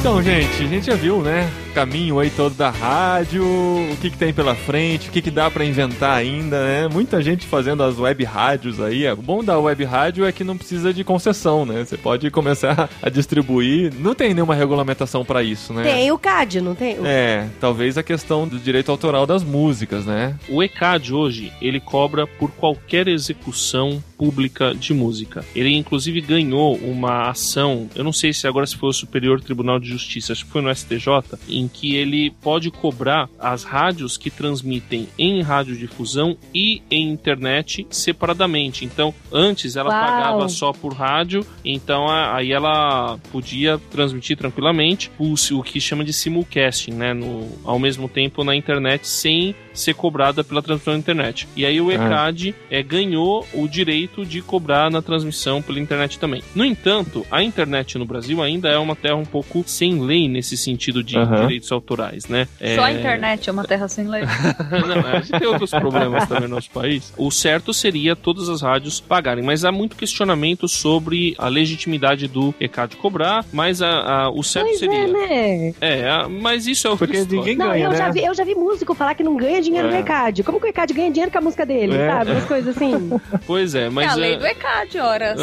[0.00, 1.48] Então, gente, a gente já viu, né?
[1.72, 5.50] Caminho aí todo da rádio, o que, que tem pela frente, o que, que dá
[5.50, 6.88] pra inventar ainda, né?
[6.88, 9.10] Muita gente fazendo as web rádios aí.
[9.10, 11.84] O bom da web rádio é que não precisa de concessão, né?
[11.84, 13.92] Você pode começar a distribuir.
[13.98, 15.82] Não tem nenhuma regulamentação pra isso, né?
[15.82, 16.96] Tem o CAD, não tem?
[17.04, 20.36] É, talvez a questão do direito autoral das músicas, né?
[20.48, 25.44] O ECAD hoje, ele cobra por qualquer execução pública de música.
[25.54, 29.80] Ele inclusive ganhou uma ação, eu não sei se agora se foi o Superior Tribunal
[29.80, 31.06] de Justiça, acho que foi no STJ,
[31.48, 38.84] em que ele pode cobrar as rádios que transmitem em radiodifusão e em internet separadamente.
[38.84, 40.00] Então, antes ela Uau.
[40.00, 46.12] pagava só por rádio, então aí ela podia transmitir tranquilamente o, o que chama de
[46.12, 51.48] simulcasting, né, no, ao mesmo tempo na internet sem ser cobrada pela transmissão na internet.
[51.56, 51.94] E aí o Ah.
[51.94, 56.42] ECAD é, ganhou o direito de cobrar na transmissão pela internet também.
[56.54, 60.56] No entanto, a internet no Brasil ainda é uma terra um pouco sem lei nesse
[60.56, 62.46] sentido de direitos autorais, né?
[62.58, 64.22] só É, a internet é uma terra sem lei.
[64.70, 67.12] não, a gente tem outros problemas também no nosso país.
[67.16, 72.54] O certo seria todas as rádios pagarem, mas há muito questionamento sobre a legitimidade do
[72.60, 73.88] ECAD cobrar, mas a,
[74.24, 74.98] a- o certo Pois seria.
[74.98, 75.74] é, né?
[75.80, 77.38] É, a- mas isso é outra Porque história.
[77.40, 77.96] ninguém Não, ganha, eu, né?
[77.96, 79.90] já vi, eu já vi músico falar que não ganha dinheiro É.
[79.92, 80.42] no ECAD.
[80.42, 82.08] Como que o ECAD ganha dinheiro com a música dele, É.
[82.10, 82.30] sabe?
[82.32, 82.92] Umas coisas assim.
[83.46, 85.40] Pois é, é mas a lei é- do ECAD, horas.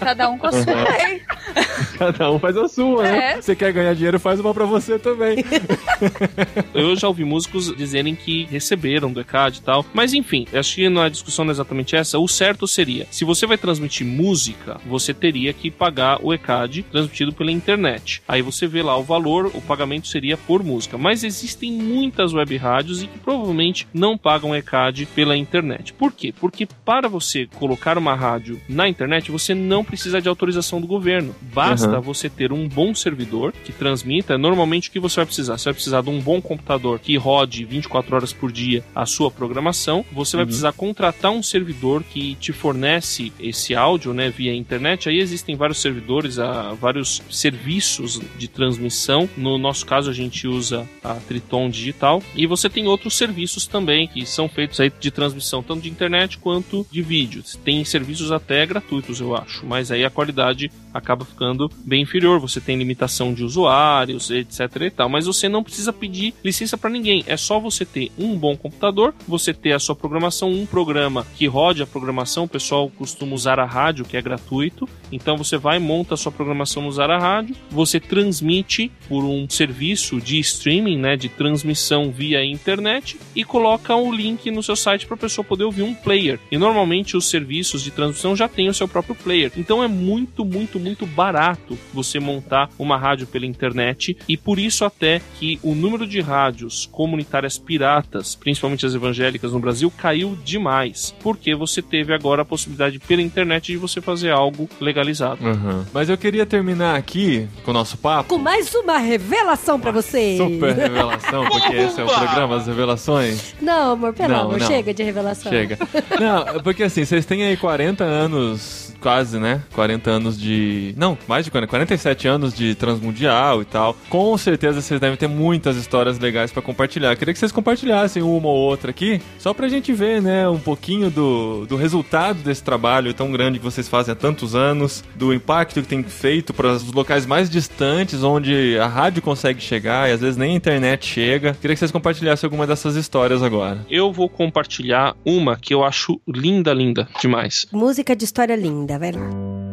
[0.00, 1.22] Cada um com a sua lei.
[1.98, 3.32] Cada um faz a sua, né?
[3.32, 3.40] É.
[3.40, 5.44] Você quer ganhar dinheiro, faz uma pra você também.
[6.74, 9.84] Eu já ouvi músicos dizerem que receberam do ECAD e tal.
[9.92, 12.18] Mas enfim, acho que não é discussão não é exatamente essa.
[12.18, 17.32] O certo seria, se você vai transmitir música, você teria que pagar o ECAD transmitido
[17.32, 18.22] pela internet.
[18.28, 20.96] Aí você vê lá o valor, o pagamento seria por música.
[20.98, 23.57] Mas existem muitas web rádios e que provavelmente
[23.92, 25.92] não pagam ECAD pela internet.
[25.92, 26.32] Por quê?
[26.38, 31.34] Porque para você colocar uma rádio na internet, você não precisa de autorização do governo.
[31.52, 32.00] Basta Uhum.
[32.00, 34.36] você ter um bom servidor que transmita.
[34.38, 35.56] Normalmente o que você vai precisar?
[35.58, 39.30] Você vai precisar de um bom computador que rode 24 horas por dia a sua
[39.30, 40.04] programação.
[40.12, 45.08] Você vai precisar contratar um servidor que te fornece esse áudio, né, via internet.
[45.08, 49.28] Aí existem vários servidores, há vários serviços de transmissão.
[49.36, 54.06] No nosso caso a gente usa a Triton Digital e você tem outros serviços também
[54.06, 57.42] que são feitos aí de transmissão tanto de internet quanto de vídeo.
[57.64, 62.38] Tem serviços até gratuitos, eu acho, mas aí a qualidade acaba ficando bem inferior.
[62.40, 66.90] Você tem limitação de usuários, etc e tal, mas você não precisa pedir licença para
[66.90, 67.24] ninguém.
[67.26, 71.46] É só você ter um bom computador, você ter a sua programação, um programa que
[71.46, 72.44] rode a programação.
[72.44, 74.88] O pessoal costuma usar a rádio, que é gratuito.
[75.10, 79.48] Então você vai monta a sua programação no Usar a Rádio, você transmite por um
[79.48, 85.06] serviço de streaming, né, de transmissão via internet e coloca o link no seu site
[85.06, 86.38] para a pessoa poder ouvir um player.
[86.50, 89.52] E normalmente os serviços de transmissão já têm o seu próprio player.
[89.56, 94.58] Então é muito, muito, muito muito barato você montar uma rádio pela internet e por
[94.58, 100.36] isso até que o número de rádios comunitárias piratas, principalmente as evangélicas no Brasil, caiu
[100.44, 105.44] demais, porque você teve agora a possibilidade pela internet de você fazer algo legalizado.
[105.44, 105.84] Uhum.
[105.92, 108.30] Mas eu queria terminar aqui com o nosso papo.
[108.30, 110.36] Com mais uma revelação pra você.
[110.38, 113.54] Super revelação, porque esse é o programa das revelações.
[113.60, 114.66] Não, amor, pelo Não, amor, não.
[114.66, 115.52] chega de revelação.
[115.52, 115.78] Chega.
[116.18, 119.62] Não, porque assim, vocês têm aí 40 anos, quase, né?
[119.74, 120.94] 40 anos de.
[120.96, 123.96] Não, mais de 40, 47 anos de Transmundial e tal.
[124.08, 127.16] Com certeza vocês devem ter muitas histórias legais pra compartilhar.
[127.16, 131.10] Queria que vocês compartilhassem uma ou outra aqui, só pra gente ver, né, um pouquinho
[131.10, 135.82] do, do resultado desse trabalho tão grande que vocês fazem há tantos anos, do impacto
[135.82, 140.20] que tem feito para os locais mais distantes, onde a rádio consegue chegar e às
[140.20, 141.54] vezes nem a internet chega.
[141.54, 143.84] Queria que vocês compartilhassem alguma dessas histórias agora.
[143.90, 147.66] Eu vou compartilhar uma que eu acho linda, linda demais.
[147.72, 149.67] Música de história linda, vai lá.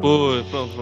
[0.00, 0.30] Pô.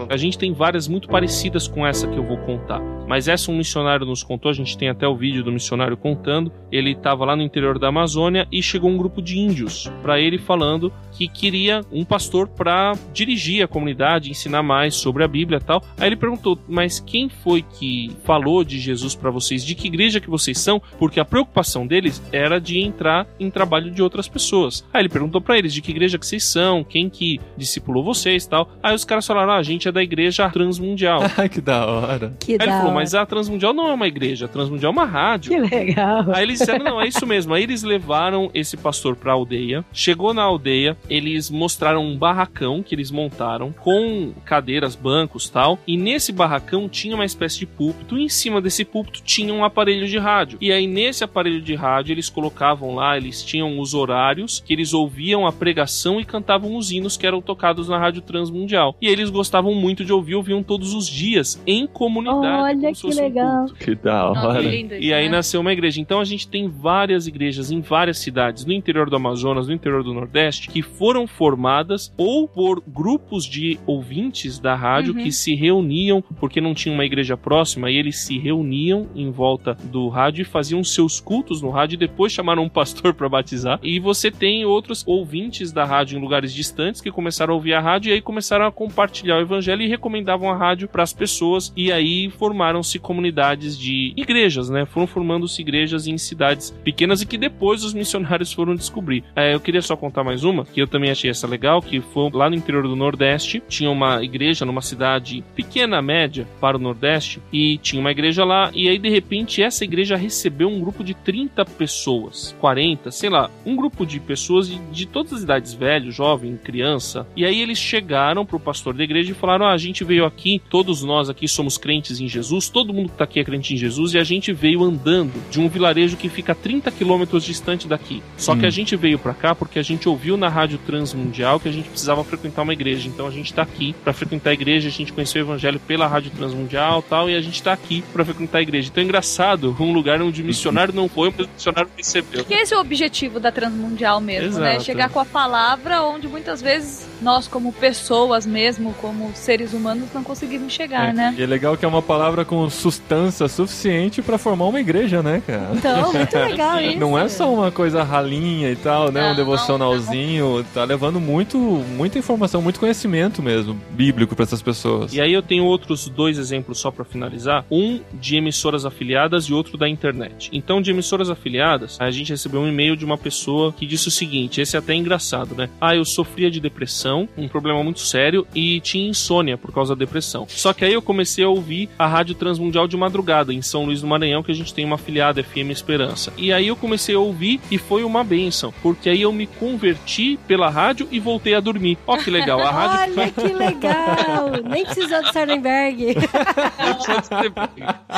[0.09, 2.81] A gente tem várias muito parecidas com essa que eu vou contar.
[3.07, 6.51] Mas essa um missionário nos contou, a gente tem até o vídeo do missionário contando.
[6.71, 10.37] Ele estava lá no interior da Amazônia e chegou um grupo de índios para ele
[10.37, 15.63] falando que queria um pastor para dirigir a comunidade, ensinar mais sobre a Bíblia e
[15.63, 15.81] tal.
[15.97, 19.63] Aí ele perguntou: "Mas quem foi que falou de Jesus para vocês?
[19.63, 23.91] De que igreja que vocês são?" Porque a preocupação deles era de entrar em trabalho
[23.91, 24.85] de outras pessoas.
[24.91, 26.83] Aí ele perguntou para eles: "De que igreja que vocês são?
[26.83, 28.69] Quem que discipulou vocês?" tal.
[28.81, 32.33] Aí os caras falaram: "Ah, a gente é da igreja Transmundial." Ai, que da hora.
[32.39, 32.93] Que Aí ele da falou, hora.
[32.95, 35.51] mas a Transmundial não é uma igreja, a Transmundial é uma rádio.
[35.51, 36.25] Que legal.
[36.33, 37.53] Aí eles disseram, não, é isso mesmo.
[37.53, 39.83] Aí eles levaram esse pastor pra aldeia.
[39.93, 45.79] Chegou na aldeia, eles mostraram um barracão que eles montaram com cadeiras, bancos tal.
[45.87, 48.17] E nesse barracão tinha uma espécie de púlpito.
[48.17, 50.57] E em cima desse púlpito tinha um aparelho de rádio.
[50.61, 54.93] E aí nesse aparelho de rádio eles colocavam lá, eles tinham os horários que eles
[54.93, 58.94] ouviam a pregação e cantavam os hinos que eram tocados na rádio Transmundial.
[59.01, 62.63] E eles gostavam muito de ouvir, ouviam todos os dias em comunidade.
[62.63, 63.57] Olha que um legal.
[63.65, 63.75] culto.
[63.75, 64.61] Que da hora.
[64.61, 65.31] que lindo E aí né?
[65.37, 65.99] nasceu uma igreja.
[66.01, 70.03] Então a gente tem várias igrejas em várias cidades, no interior do Amazonas, no interior
[70.03, 75.23] do Nordeste, que foram formadas ou por grupos de ouvintes da rádio Uhum.
[75.23, 79.73] que se reuniam, porque não tinha uma igreja próxima, e eles se reuniam em volta
[79.91, 83.79] do rádio e faziam seus cultos no rádio e depois chamaram um pastor para batizar.
[83.83, 87.81] E você tem outros ouvintes da rádio em lugares distantes que começaram a ouvir a
[87.81, 91.73] rádio e aí começaram a compartilhar o evangelho e recomendavam a rádio para as pessoas.
[91.75, 94.85] E aí formaram-se comunidades de igrejas, né?
[94.85, 99.23] Foram formando-se igrejas em cidades pequenas e que depois os missionários foram descobrir.
[99.35, 102.29] É, eu queria só contar mais uma, que eu também achei essa legal, que foi
[102.31, 107.41] lá no interior do Nordeste, tinha uma igreja numa cidade pequena, média, para o Nordeste,
[107.51, 111.13] e tinha uma igreja lá, e aí de repente essa igreja recebeu um grupo de
[111.13, 116.11] 30 pessoas, 40, sei lá, um grupo de pessoas de, de todas as idades, velho,
[116.11, 120.03] jovem, criança, e aí eles chegaram pro pastor da igreja e falaram, ah, a gente
[120.03, 123.43] veio aqui, todos nós aqui somos crentes em Jesus, todo mundo que tá aqui é
[123.43, 126.91] crente em Jesus, e a gente veio andando de um vilarejo que fica a 30
[126.91, 128.21] quilômetros distante daqui.
[128.37, 128.67] Só que Hum.
[128.67, 131.89] a gente veio pra cá porque a gente ouviu na rádio Transmundial que a gente
[131.89, 133.07] precisava frequentar uma igreja.
[133.07, 136.07] Então a gente tá aqui pra frequentar a igreja, a gente conheceu o evangelho pela
[136.07, 138.89] rádio Transmundial e tal, e a gente tá aqui pra frequentar a igreja.
[138.89, 142.43] Então é engraçado, um lugar onde o missionário não foi, mas o missionário recebeu.
[142.43, 144.71] Porque esse é o objetivo da Transmundial mesmo, né?
[144.71, 144.85] Exato.
[144.85, 148.64] Chegar com a palavra onde muitas vezes nós, como pessoas mesmo,
[149.01, 151.35] como seres humanos, não conseguimos chegar, É, né?
[151.37, 155.41] E é legal que é uma palavra com sustância suficiente pra formar uma igreja, né,
[155.45, 155.69] cara?
[155.73, 156.99] Então, muito legal isso.
[157.05, 159.25] Não é só uma coisa ralinha e tal, né?
[159.25, 160.65] um Não, devocionalzinho.
[160.73, 165.13] Tá levando muito, muita informação, muito conhecimento mesmo, bíblico pra essas pessoas.
[165.13, 169.53] E aí eu tenho outros dois exemplos só pra finalizar, um de emissoras afiliadas e
[169.53, 170.49] outro da internet.
[170.53, 174.11] Então, de emissoras afiliadas, a gente recebeu um e-mail de uma pessoa que disse o
[174.11, 175.69] seguinte, esse é até engraçado, né?
[175.79, 179.99] Ah, eu sofria de depressão, um problema muito sério e tinha insônia por causa da
[179.99, 180.47] depressão.
[180.49, 184.01] Só que aí eu comecei a ouvir a Rádio Transmundial de madrugada em São Luís
[184.01, 186.31] do Maranhão, que a gente tem uma afiliada FM Esperança.
[186.37, 190.39] E aí eu comecei a ouvir e foi uma benção, porque aí eu me converti
[190.47, 191.97] pela rádio e voltei a dormir.
[192.07, 194.51] Ó que legal, a rádio Olha que legal!
[194.69, 196.15] Nem precisou do Sardenberg.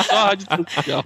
[0.06, 1.04] Só a rádio Transmundial.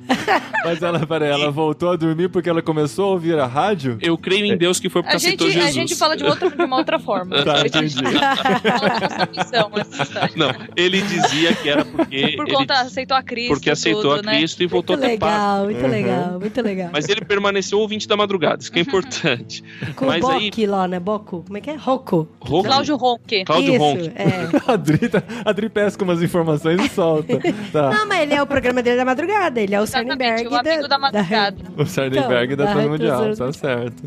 [0.65, 3.99] Mas ela, peraí, ela voltou a dormir porque ela começou a ouvir a rádio?
[4.01, 5.67] Eu creio em Deus que foi porque A gente, Jesus.
[5.67, 7.43] a gente fala de, outra, de uma outra forma.
[7.45, 7.97] Tá, entendi.
[9.27, 10.31] missão, essa história.
[10.37, 13.49] Não, ele dizia que era porque Por ele, conta, aceitou a Cristo.
[13.55, 14.39] porque aceitou tudo, a né?
[14.39, 15.33] Cristo e voltou Muito até paz.
[15.33, 15.91] legal, muito Uhum.
[15.91, 16.91] legal, muito legal.
[16.93, 19.63] Mas ele permaneceu ouvinte da madrugada, isso que é importante.
[19.97, 20.99] Com mas o aí- Bock lá, né?
[21.01, 21.43] Boco?
[21.47, 21.75] Como é que é?
[21.77, 22.29] Rocco.
[22.41, 23.45] Rouco- Cláudio Ronque.
[23.45, 24.13] Cláudio Isso, Ronck.
[24.15, 24.53] é.
[24.71, 27.39] A Adri, tá- a Adri pesca umas informações e solta.
[27.73, 27.91] Tá.
[27.91, 29.61] Não, mas ele é o programa dele da madrugada.
[29.61, 31.57] Ele é o Sardenberg o amigo da madrugada.
[31.77, 34.03] O Sardenberg Então, da da Transmundial, Rádio tá certo.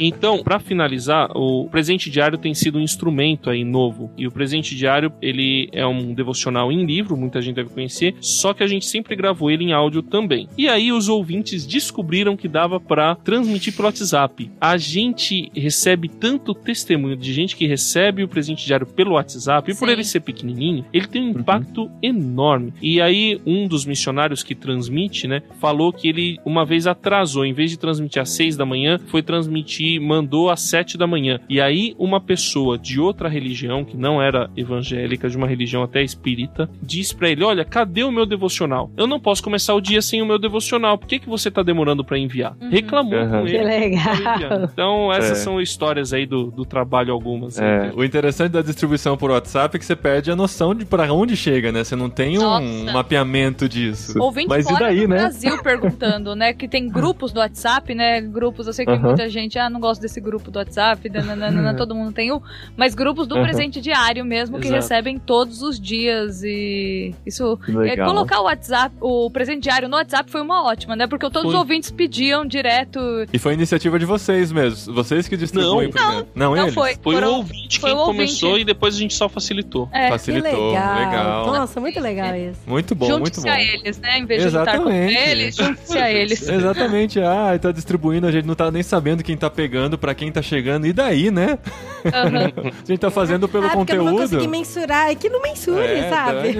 [0.00, 4.10] Então, pra finalizar, o presente diário tem sido um instrumento aí novo.
[4.16, 8.14] E o presente presente diário, ele é um devocional em livro, muita gente deve conhecer,
[8.18, 10.48] só que a gente sempre gravou ele em áudio também.
[10.56, 14.50] E aí os ouvintes descobriram que dava para transmitir pelo WhatsApp.
[14.58, 19.74] A gente recebe tanto testemunho de gente que recebe o presente diário pelo WhatsApp, e
[19.74, 19.92] por Sim.
[19.92, 22.72] ele ser pequenininho, ele tem um impacto enorme.
[22.80, 27.52] E aí um dos missionários que transmite, né, falou que ele uma vez atrasou, em
[27.52, 31.38] vez de transmitir às seis da manhã, foi transmitir, mandou às sete da manhã.
[31.50, 36.02] E aí uma pessoa de outra religião, que não era evangélica, de uma religião até
[36.02, 38.90] espírita, disse pra ele: Olha, cadê o meu devocional?
[38.96, 40.98] Eu não posso começar o dia sem o meu devocional.
[40.98, 42.56] Por que, que você tá demorando pra enviar?
[42.70, 43.40] Reclamou Aham.
[43.40, 43.64] com Que ele.
[43.64, 44.62] legal.
[44.72, 45.42] Então, essas É.
[45.42, 47.58] são histórias aí do, do trabalho algumas.
[47.58, 47.92] É, né?
[47.94, 51.36] o interessante da distribuição por WhatsApp é que você perde a noção de pra onde
[51.36, 51.84] chega, né?
[51.84, 52.92] Você não tem um Nossa.
[52.92, 54.18] mapeamento disso.
[54.20, 55.16] Ouvinte Mas e fora daí, do né?
[55.16, 56.52] Brasil perguntando, né?
[56.52, 58.20] Que tem grupos do WhatsApp, né?
[58.20, 59.08] Grupos, eu sei que Aham.
[59.08, 62.40] muita gente, ah, não gosto desse grupo do WhatsApp, nananana, todo mundo tem um,
[62.76, 64.82] mas grupos do presente diário mesmo, que Exato.
[64.82, 67.58] recebem todos os dias e isso...
[67.64, 71.06] Que é, colocar o WhatsApp, o presente diário no WhatsApp foi uma ótima, né?
[71.06, 71.58] Porque todos os Foi.
[71.60, 72.98] ouvintes pediam direto.
[73.32, 74.92] E foi iniciativa de vocês mesmo.
[74.94, 75.92] Vocês que distribuem Não.
[75.92, 76.26] primeiro.
[76.34, 76.74] Não, Não eles?
[76.74, 76.96] foi.
[77.02, 78.62] Foi Foram- o ouvinte foi quem o começou ouvinte.
[78.62, 79.88] e depois a gente só facilitou.
[79.92, 80.68] É, Que Facilitou.
[80.70, 80.94] legal.
[80.98, 81.46] Legal.
[81.46, 82.60] Nossa, muito legal isso.
[82.66, 83.50] Muito bom, muito junte-se bom.
[83.52, 84.18] a eles, né?
[84.18, 85.14] Em vez de lutar com Exatamente.
[85.30, 86.42] eles, junte-se a eles.
[86.48, 90.30] Exatamente, ah, tá distribuindo, a gente não tá nem sabendo quem tá pegando, pra quem
[90.32, 91.58] tá chegando, e daí, né?
[92.06, 92.52] Aham.
[92.68, 95.10] A gente tá fazendo pelo ah, eu não conseguir mensurar.
[95.10, 96.58] É que não mensure, é, sabe?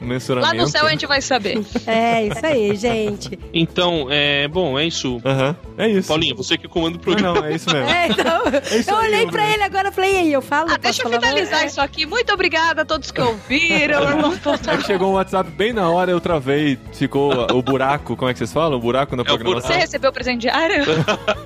[0.00, 0.40] mensura-.
[0.40, 1.60] Lá no céu a gente vai saber.
[1.86, 3.38] É, isso aí, gente.
[3.52, 5.20] Então, é bom, é isso.
[5.24, 6.08] Aham, é isso.
[6.08, 7.40] Paulinho, você que comanda o Não, programa.
[7.40, 7.88] não, é isso mesmo.
[7.88, 8.42] É, então,
[8.78, 10.70] isso eu aí, olhei ô, pra ele agora e falei, e aí, eu falo?
[10.70, 11.72] Ah, deixa eu finalizar mais?
[11.72, 12.06] isso aqui.
[12.06, 14.04] Muito obrigada a todos que ouviram.
[14.66, 18.32] É que chegou um WhatsApp bem na hora, eu travei, ficou o buraco, como é
[18.32, 18.78] que vocês falam?
[18.78, 19.70] O buraco na É programação.
[19.70, 20.84] Você recebeu o presente diário?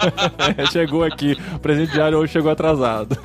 [0.72, 1.36] chegou aqui.
[1.54, 3.16] O presente diário hoje chegou atrasado.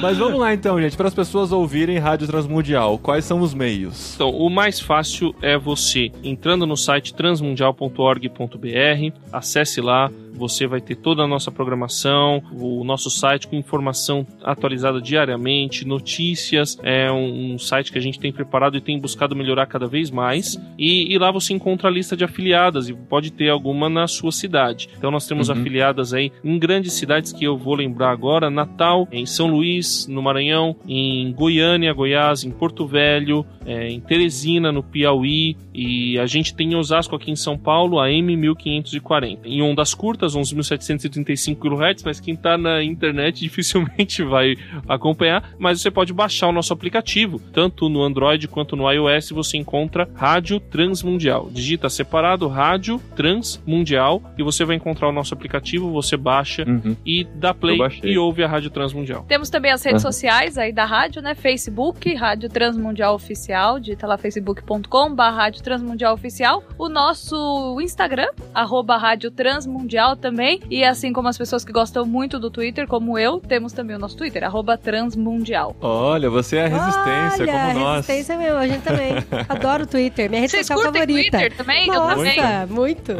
[0.00, 4.14] Mas vamos lá então, gente, para as pessoas ouvirem Rádio Transmundial, quais são os meios?
[4.14, 10.96] Então, o mais fácil é você entrando no site transmundial.org.br, acesse lá, você vai ter
[10.96, 17.58] toda a nossa programação, o nosso site com informação atualizada diariamente, notícias, é um, um
[17.58, 20.58] site que a gente tem preparado e tem buscado melhorar cada vez mais.
[20.78, 24.32] E, e lá você encontra a lista de afiliadas e pode ter alguma na sua
[24.32, 24.88] cidade.
[24.96, 25.56] Então nós temos Uhum.
[25.60, 30.22] afiliadas aí em grandes cidades que eu vou lembrar agora: Natal, em São Luís, no
[30.22, 36.54] Maranhão, em Goiânia, Goiás, em Porto Velho, é, em Teresina, no Piauí, e a gente
[36.54, 39.40] tem em Osasco aqui em São Paulo a M1540.
[39.44, 44.56] Em ondas curtas, 11.735 kHz, mas quem tá na internet dificilmente vai
[44.88, 49.56] acompanhar, mas você pode baixar o nosso aplicativo, tanto no Android quanto no iOS, você
[49.56, 51.48] encontra Rádio Transmundial.
[51.50, 56.96] Digita separado Rádio Transmundial e você vai encontrar o nosso aplicativo, você baixa Uhum.
[57.04, 59.24] e dá play e ouve a Rádio Transmundial.
[59.28, 60.12] Temos também as redes Aham.
[60.12, 61.34] sociais aí da rádio, né?
[61.34, 66.62] Facebook, Rádio Transmundial Oficial, digita lá facebook.com barra Rádio Transmundial Oficial.
[66.78, 70.60] O nosso Instagram, arroba Rádio Transmundial também.
[70.70, 73.98] E assim como as pessoas que gostam muito do Twitter, como eu, temos também o
[73.98, 75.76] nosso Twitter, arroba Transmundial.
[75.80, 78.06] Olha, você é a resistência, Olha, como nós.
[78.06, 79.12] resistência mesmo, a gente também.
[79.48, 81.38] Adoro o Twitter, minha rede Vocês social curtem favorita.
[81.38, 81.86] Twitter também?
[81.88, 82.36] Eu também.
[82.36, 83.12] Nossa, muito.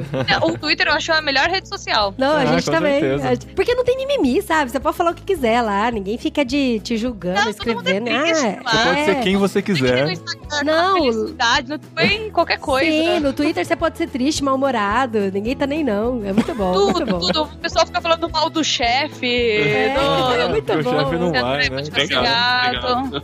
[0.47, 2.15] O Twitter eu acho a melhor rede social.
[2.17, 3.01] Não, a Ah, gente também.
[3.01, 3.47] certeza.
[3.55, 4.71] Porque não tem mimimi, sabe?
[4.71, 7.89] Você pode falar o que quiser lá, ninguém fica de te julgando, Não, todo mundo
[7.89, 8.05] é escrevendo.
[8.25, 8.71] triste ah.
[8.71, 9.05] Você pode é.
[9.05, 10.17] ser quem você Não quiser.
[10.27, 10.95] No Não.
[10.95, 11.13] não.
[11.13, 12.91] felicidade, não tem qualquer coisa.
[12.91, 16.23] Sim, no Twitter você pode ser triste, mal-humorado, ninguém tá nem não.
[16.25, 17.19] É muito bom, Tudo, muito bom.
[17.21, 17.43] tudo.
[17.45, 19.27] O pessoal fica falando mal do chefe.
[19.27, 20.91] É, do- é muito o bom.
[20.91, 21.77] chefe não vai, é né?
[21.83, 23.23] Legal, castigado.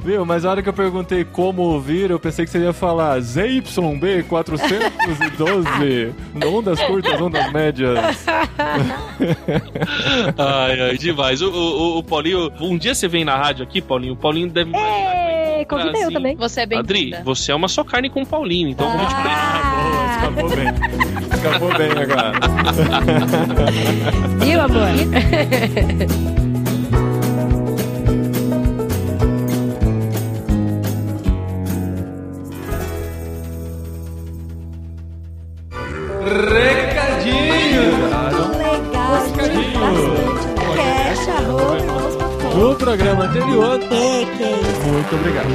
[0.04, 0.24] Viu?
[0.26, 4.24] Mas a hora que eu perguntei como ouvir, eu pensei que você ia falar ZYB
[4.28, 6.14] 412,
[6.46, 7.98] ondas curtas, ondas médias.
[10.38, 11.40] Ai, ai, demais.
[11.42, 14.70] O, o, o Paulinho, um dia você vem na rádio aqui, Paulinho, o Paulinho deve
[14.70, 15.09] imaginar
[15.76, 16.36] encontrar, convida eu também.
[16.36, 19.14] Você é bem Adri, você é uma só carne com o Paulinho, então vamos te
[19.14, 20.66] Ah, Escapou bem.
[21.32, 22.32] Escapou bem agora.
[24.44, 24.88] viu, amor?
[45.10, 45.48] Muito obrigado.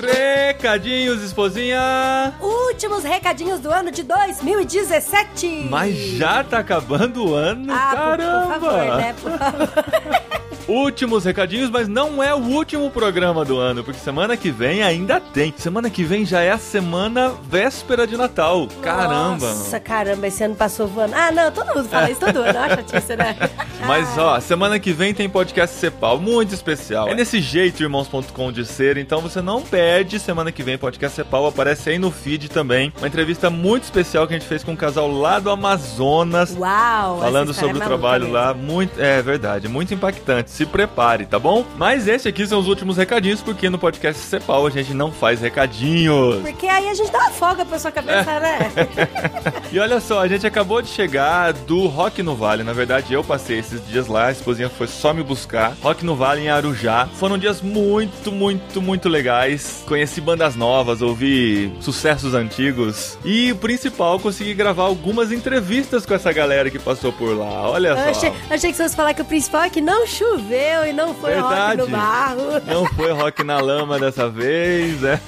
[0.00, 2.32] Recadinhos, esposinha!
[2.40, 5.66] Últimos recadinhos do ano de 2017.
[5.68, 7.72] Mas já tá acabando o ano?
[7.72, 8.40] Ah, por- Caramba!
[8.40, 9.14] por favor, né?
[9.20, 10.21] Por favor.
[10.68, 15.20] últimos recadinhos, mas não é o último programa do ano, porque semana que vem ainda
[15.20, 15.52] tem.
[15.56, 18.68] Semana que vem já é a semana véspera de Natal.
[18.82, 19.48] Caramba!
[19.48, 21.14] Nossa, caramba, esse ano passou voando.
[21.14, 23.36] Ah, não, todo mundo fala isso todo ano, uma chatice, né?
[23.86, 27.08] Mas ó, semana que vem tem podcast Cepal, muito especial.
[27.08, 30.20] É nesse jeito, irmãos.com de ser, então você não perde.
[30.20, 32.92] Semana que vem podcast Cepal aparece aí no feed também.
[32.98, 36.56] Uma entrevista muito especial que a gente fez com um casal lá do Amazonas.
[36.56, 37.20] Uau!
[37.20, 38.38] Falando sobre o é maluca trabalho mesmo.
[38.38, 40.51] lá, muito, é verdade, muito impactante.
[40.52, 41.64] Se prepare, tá bom?
[41.78, 45.40] Mas esse aqui são os últimos recadinhos, porque no podcast Cepal a gente não faz
[45.40, 46.42] recadinhos.
[46.42, 48.70] Porque aí a gente dá uma folga pra sua cabeça, né?
[49.72, 52.62] E olha só, a gente acabou de chegar do Rock no Vale.
[52.62, 55.74] Na verdade, eu passei esses dias lá, a esposinha foi só me buscar.
[55.82, 57.08] Rock no Vale em Arujá.
[57.14, 59.82] Foram dias muito, muito, muito legais.
[59.86, 63.16] Conheci bandas novas, ouvi sucessos antigos.
[63.24, 67.70] E o principal, consegui gravar algumas entrevistas com essa galera que passou por lá.
[67.70, 68.10] Olha Eu só.
[68.10, 70.06] achei, achei que você fosse falar que o principal é que não
[70.42, 71.80] choveu e não foi rock Verdade.
[71.80, 72.42] no barro.
[72.66, 75.20] Não foi rock na lama dessa vez, é.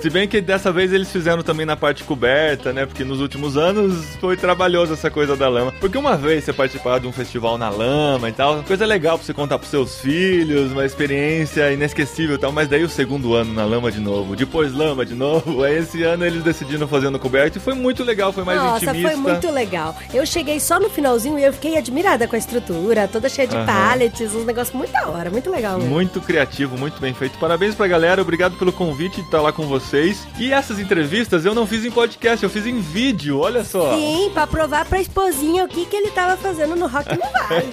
[0.00, 2.86] Se bem que dessa vez eles fizeram também na parte coberta, né?
[2.86, 5.72] Porque nos últimos anos foi trabalhoso essa coisa da lama.
[5.80, 9.26] Porque uma vez você participar de um festival na lama e tal, coisa legal pra
[9.26, 12.52] você contar pros seus filhos, uma experiência inesquecível e tal.
[12.52, 15.64] Mas daí o segundo ano na lama de novo, depois lama de novo.
[15.64, 18.84] Aí esse ano eles decidiram fazer no coberto e foi muito legal, foi mais Nossa,
[18.84, 19.10] intimista.
[19.10, 19.96] foi muito legal.
[20.14, 23.56] Eu cheguei só no finalzinho e eu fiquei admirada com a estrutura, toda cheia de
[23.66, 25.78] pallets, uns negócios muito da hora, muito legal.
[25.78, 25.90] mesmo.
[25.90, 27.38] Muito criativo, muito bem feito.
[27.38, 30.26] Parabéns pra galera, obrigado pelo convite de estar lá com vocês.
[30.38, 33.94] E essas entrevistas eu não fiz em podcast, eu fiz em vídeo, olha só.
[33.96, 37.68] Sim, pra provar pra esposinha o que, que ele tava fazendo no Rock no Vale.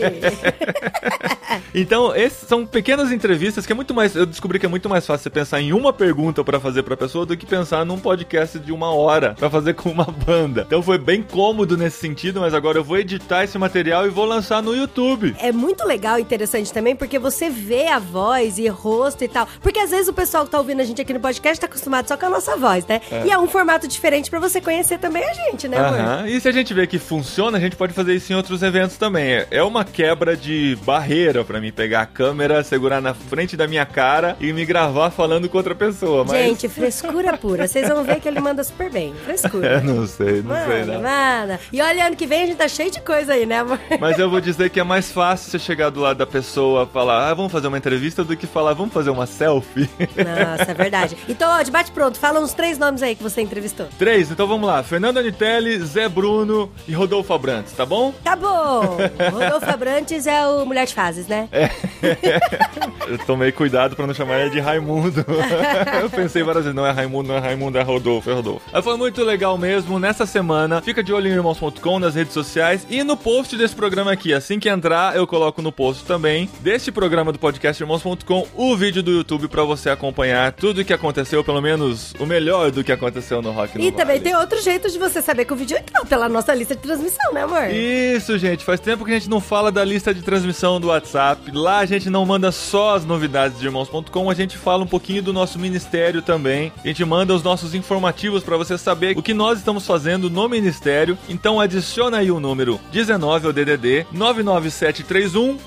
[1.73, 4.15] Então, esses são pequenas entrevistas que é muito mais.
[4.15, 6.95] Eu descobri que é muito mais fácil você pensar em uma pergunta pra fazer pra
[6.97, 10.63] pessoa do que pensar num podcast de uma hora pra fazer com uma banda.
[10.65, 14.25] Então foi bem cômodo nesse sentido, mas agora eu vou editar esse material e vou
[14.25, 15.35] lançar no YouTube.
[15.39, 19.47] É muito legal e interessante também, porque você vê a voz e rosto e tal.
[19.61, 22.07] Porque às vezes o pessoal que tá ouvindo a gente aqui no podcast tá acostumado
[22.07, 23.01] só com a nossa voz, né?
[23.25, 25.99] E é um formato diferente pra você conhecer também a gente, né, amor?
[25.99, 26.27] Aham.
[26.27, 28.97] E se a gente vê que funciona, a gente pode fazer isso em outros eventos
[28.97, 29.23] também.
[29.33, 33.67] É- É uma quebra de barreira pra mim pegar a câmera, segurar na frente da
[33.67, 36.25] minha cara e me gravar falando com outra pessoa.
[36.25, 37.67] Mas Gente, frescura pura.
[37.67, 39.13] Vocês vão ver que ele manda super bem.
[39.23, 39.75] Frescura.
[39.75, 41.01] eu não sei, não sei Manda, não.
[41.01, 41.59] manda.
[41.71, 43.79] E olha, ano que vem a gente tá cheio de coisa aí, né, amor?
[43.99, 47.29] Mas eu vou dizer que é mais fácil você chegar do lado da pessoa falar,
[47.29, 49.89] ah, vamos fazer uma entrevista do que falar, vamos fazer uma selfie.
[49.99, 51.17] Nossa, é verdade.
[51.27, 52.17] Então, ó, debate pronto.
[52.17, 53.87] Fala uns três nomes aí que você entrevistou.
[53.97, 54.81] Três, então vamos lá.
[54.83, 58.13] Fernando Anitelli, Zé Bruno e Rodolfo Abrantes, tá bom?
[58.23, 58.97] Tá bom.
[59.31, 61.49] Rodolfo Abrantes é o Mulher de Fases, né?
[63.07, 65.25] Eu tomei cuidado pra não chamar ele de Raimundo.
[66.01, 68.65] eu pensei várias vezes, não é Raimundo, não é Raimundo, é Rodolfo, é Rodolfo.
[68.71, 69.99] Mas foi muito legal mesmo.
[69.99, 74.11] Nessa semana, fica de olho em irmãos.com, nas redes sociais e no post desse programa
[74.11, 74.33] aqui.
[74.33, 79.03] Assim que entrar, eu coloco no post também deste programa do podcast irmãos.com o vídeo
[79.03, 82.91] do YouTube pra você acompanhar tudo o que aconteceu, pelo menos o melhor do que
[82.91, 84.19] aconteceu no Rock no E também Vale.
[84.19, 87.33] tem outro jeito de você saber que o vídeo entrou pela nossa lista de transmissão,
[87.33, 87.69] né, amor?
[87.69, 88.63] Isso, gente.
[88.63, 91.51] Faz tempo que a gente não fala da lista de transmissão do WhatsApp.
[91.51, 95.21] Lá a gente não manda só as novidades de irmãos.com, a gente fala um pouquinho
[95.21, 96.71] do nosso ministério também.
[96.83, 100.49] A gente manda os nossos informativos para você saber o que nós estamos fazendo no
[100.49, 101.17] ministério.
[101.29, 105.57] Então adiciona aí o número 19 ao DDD 99731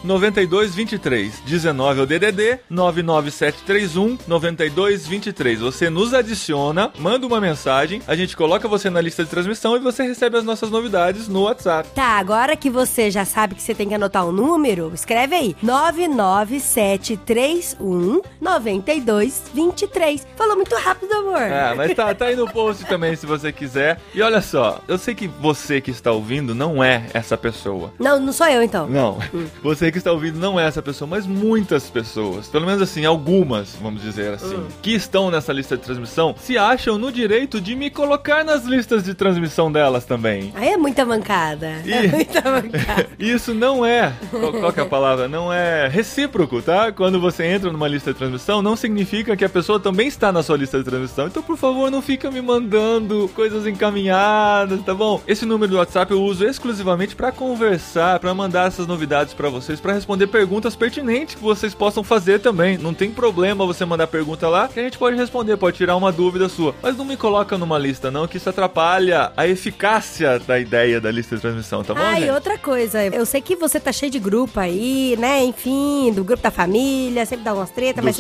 [0.78, 1.40] 9223.
[1.44, 5.60] 19 ao DDD 99731 9223.
[5.60, 9.80] Você nos adiciona, manda uma mensagem, a gente coloca você na lista de transmissão e
[9.80, 11.88] você recebe as nossas novidades no WhatsApp.
[11.94, 15.56] Tá, agora que você já sabe que você tem que anotar um número, escreve aí:
[15.62, 20.26] 99731 9223.
[20.36, 21.42] Falou muito rápido, amor.
[21.42, 23.98] É, mas tá, tá aí no post também se você quiser.
[24.14, 27.92] E olha só, eu sei que você que está ouvindo não é essa pessoa.
[27.98, 28.88] Não, não sou eu então.
[28.88, 29.18] Não,
[29.62, 33.76] você que está ouvindo não é essa pessoa, mas muitas pessoas, pelo menos assim, algumas,
[33.80, 37.90] vamos dizer assim, que estão nessa lista de transmissão, se acham no direito de me
[37.90, 40.52] colocar nas listas de transmissão delas também.
[40.54, 41.66] Aí é muita mancada.
[41.86, 42.08] É Ih.
[42.08, 43.08] muita mancada.
[43.18, 45.28] Isso não é, qual, qual que é a palavra?
[45.28, 46.92] Não é recíproco, tá?
[46.92, 50.42] Quando você entra numa lista de transmissão, não significa que a pessoa também está na
[50.42, 51.26] sua lista de transmissão.
[51.26, 55.22] Então, por favor, não fica me mandando coisas encaminhadas, tá bom?
[55.26, 59.80] Esse número do WhatsApp eu uso exclusivamente para conversar, para mandar essas novidades para vocês,
[59.80, 62.78] para responder perguntas pertinentes que vocês possam fazer também.
[62.78, 66.10] Não tem problema você mandar pergunta lá, que a gente pode responder, pode tirar uma
[66.10, 66.74] dúvida sua.
[66.82, 71.10] Mas não me coloca numa lista não, que isso atrapalha a eficácia da ideia da
[71.10, 72.26] lista de transmissão, tá bom, Ah, gente?
[72.26, 75.44] e outra coisa, eu sei que você tá cheio de grupo aí, né?
[75.44, 78.18] Enfim, do grupo da família, sempre dá umas tretas, mas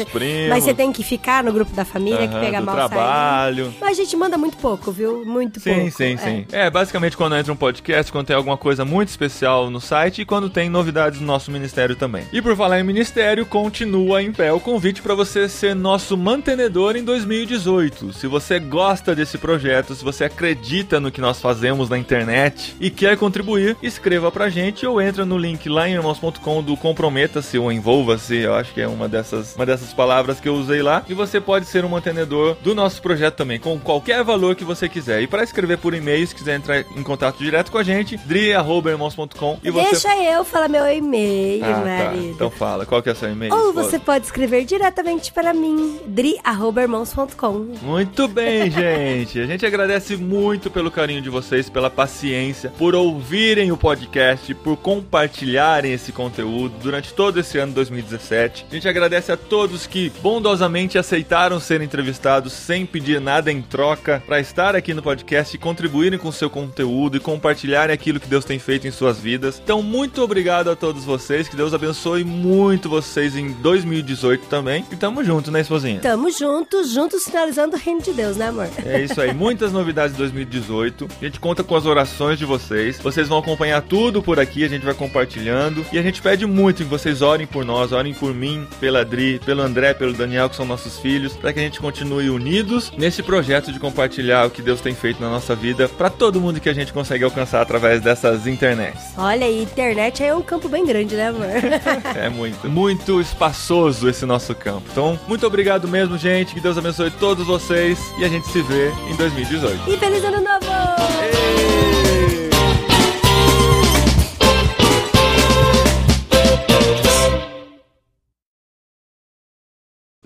[0.48, 3.64] mas você tem que ficar no grupo da família, que Aham, pega do mal trabalho.
[3.66, 3.76] saindo.
[3.80, 5.24] Mas a gente manda muito pouco, viu?
[5.24, 5.90] Muito Sim, pouco.
[5.90, 6.16] sim, É.
[6.18, 6.46] sim.
[6.52, 10.24] É, basicamente quando entra um podcast, quando tem alguma coisa muito especial no site e
[10.24, 12.17] quando tem novidades no nosso ministério também.
[12.32, 16.96] E por falar em ministério, continua em pé o convite para você ser nosso mantenedor
[16.96, 18.12] em 2018.
[18.12, 22.90] Se você gosta desse projeto, se você acredita no que nós fazemos na internet e
[22.90, 27.70] quer contribuir, escreva pra gente ou entra no link lá em irmãos.com do comprometa-se ou
[27.72, 31.14] envolva-se, eu acho que é uma dessas, uma dessas palavras que eu usei lá, e
[31.14, 35.22] você pode ser um mantenedor do nosso projeto também, com qualquer valor que você quiser.
[35.22, 39.58] E para escrever por e-mail, se quiser entrar em contato direto com a gente, dri@irmãos.com
[39.62, 42.07] e você Deixa eu falar meu e-mail, Ah, tá.
[42.10, 42.30] Marido.
[42.30, 43.54] Então fala, qual que é o seu e-mail?
[43.54, 47.74] Ou você pode escrever diretamente para mim, dri.irmãos.com.
[47.82, 49.40] Muito bem, gente.
[49.40, 54.76] A gente agradece muito pelo carinho de vocês, pela paciência, por ouvirem o podcast, por
[54.76, 58.66] compartilharem esse conteúdo durante todo esse ano 2017.
[58.70, 64.22] A gente agradece a todos que bondosamente aceitaram ser entrevistados sem pedir nada em troca
[64.26, 68.28] para estar aqui no podcast e contribuírem com o seu conteúdo e compartilharem aquilo que
[68.28, 69.60] Deus tem feito em suas vidas.
[69.62, 71.48] Então, muito obrigado a todos vocês.
[71.48, 74.84] Que Deus abençoe muito vocês em 2018 também.
[74.90, 76.00] E tamo junto, né, esposinha?
[76.00, 78.68] Tamo juntos, juntos sinalizando o reino de Deus, né, amor?
[78.84, 81.08] É isso aí, muitas novidades em 2018.
[81.20, 82.98] A gente conta com as orações de vocês.
[82.98, 85.84] Vocês vão acompanhar tudo por aqui, a gente vai compartilhando.
[85.92, 89.40] E a gente pede muito que vocês orem por nós, orem por mim, pela Adri,
[89.44, 93.22] pelo André, pelo Daniel, que são nossos filhos, para que a gente continue unidos nesse
[93.22, 96.68] projeto de compartilhar o que Deus tem feito na nossa vida para todo mundo que
[96.68, 99.12] a gente consegue alcançar através dessas internets.
[99.16, 101.48] Olha, aí, internet é um campo bem grande, né, amor?
[102.14, 104.88] É muito, muito espaçoso esse nosso campo.
[104.90, 106.54] Então, muito obrigado mesmo, gente.
[106.54, 109.90] Que Deus abençoe todos vocês e a gente se vê em 2018.
[109.90, 110.68] e feliz ano novo!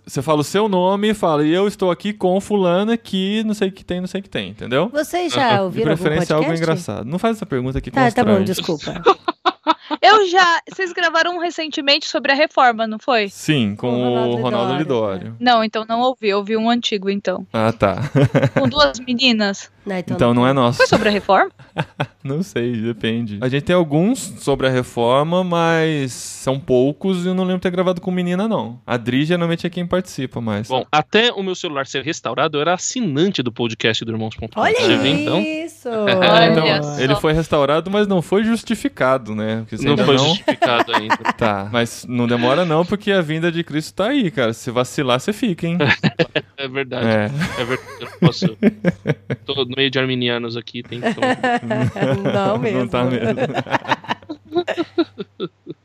[0.04, 3.54] Você fala o seu nome e fala, e eu estou aqui com fulana que não
[3.54, 4.88] sei o que tem, não sei o que tem, entendeu?
[4.88, 6.44] Vocês já De ouviram algum preferência podcast?
[6.44, 7.06] algo engraçado.
[7.06, 8.44] Não faz essa pergunta aqui Tá, tá bom, constrange.
[8.52, 9.02] desculpa.
[10.00, 10.60] Eu já.
[10.70, 13.28] Vocês gravaram um recentemente sobre a reforma, não foi?
[13.28, 15.14] Sim, com Com o Ronaldo o Ronaldo Lidório.
[15.18, 15.36] Lidório.
[15.40, 16.28] Não, então não ouvi.
[16.28, 17.46] Eu ouvi um antigo, então.
[17.52, 17.96] Ah, tá.
[18.58, 19.70] Com duas meninas.
[19.84, 20.78] Não, então, Então não é nosso.
[20.78, 21.50] Foi sobre a reforma?
[22.22, 23.38] Não sei, depende.
[23.40, 27.62] A gente tem alguns sobre a reforma, mas são poucos e eu não lembro de
[27.62, 28.80] ter gravado com menina, não.
[28.86, 30.68] A Dri geralmente é quem participa mais.
[30.68, 34.48] Bom, até o meu celular ser restaurado, eu era assinante do podcast do Irmãos.com.
[34.56, 35.40] Olha Você vê, então?
[35.40, 35.88] isso!
[35.88, 36.12] É,
[36.52, 37.00] então, Olha só.
[37.00, 39.64] ele foi restaurado, mas não foi justificado, né?
[39.80, 40.28] Não foi não...
[40.28, 41.12] justificado ainda.
[41.42, 44.52] Tá, mas não demora não, porque a vinda de Cristo tá aí, cara.
[44.52, 45.78] Se vacilar, você fica, hein?
[46.56, 47.06] É verdade.
[47.06, 47.30] É.
[47.60, 47.90] É verdade.
[48.00, 48.56] Eu não posso.
[49.44, 51.08] Tô no meio de arminianos aqui, tem que.
[52.16, 52.78] Não mesmo.
[52.80, 53.26] Não tá mesmo.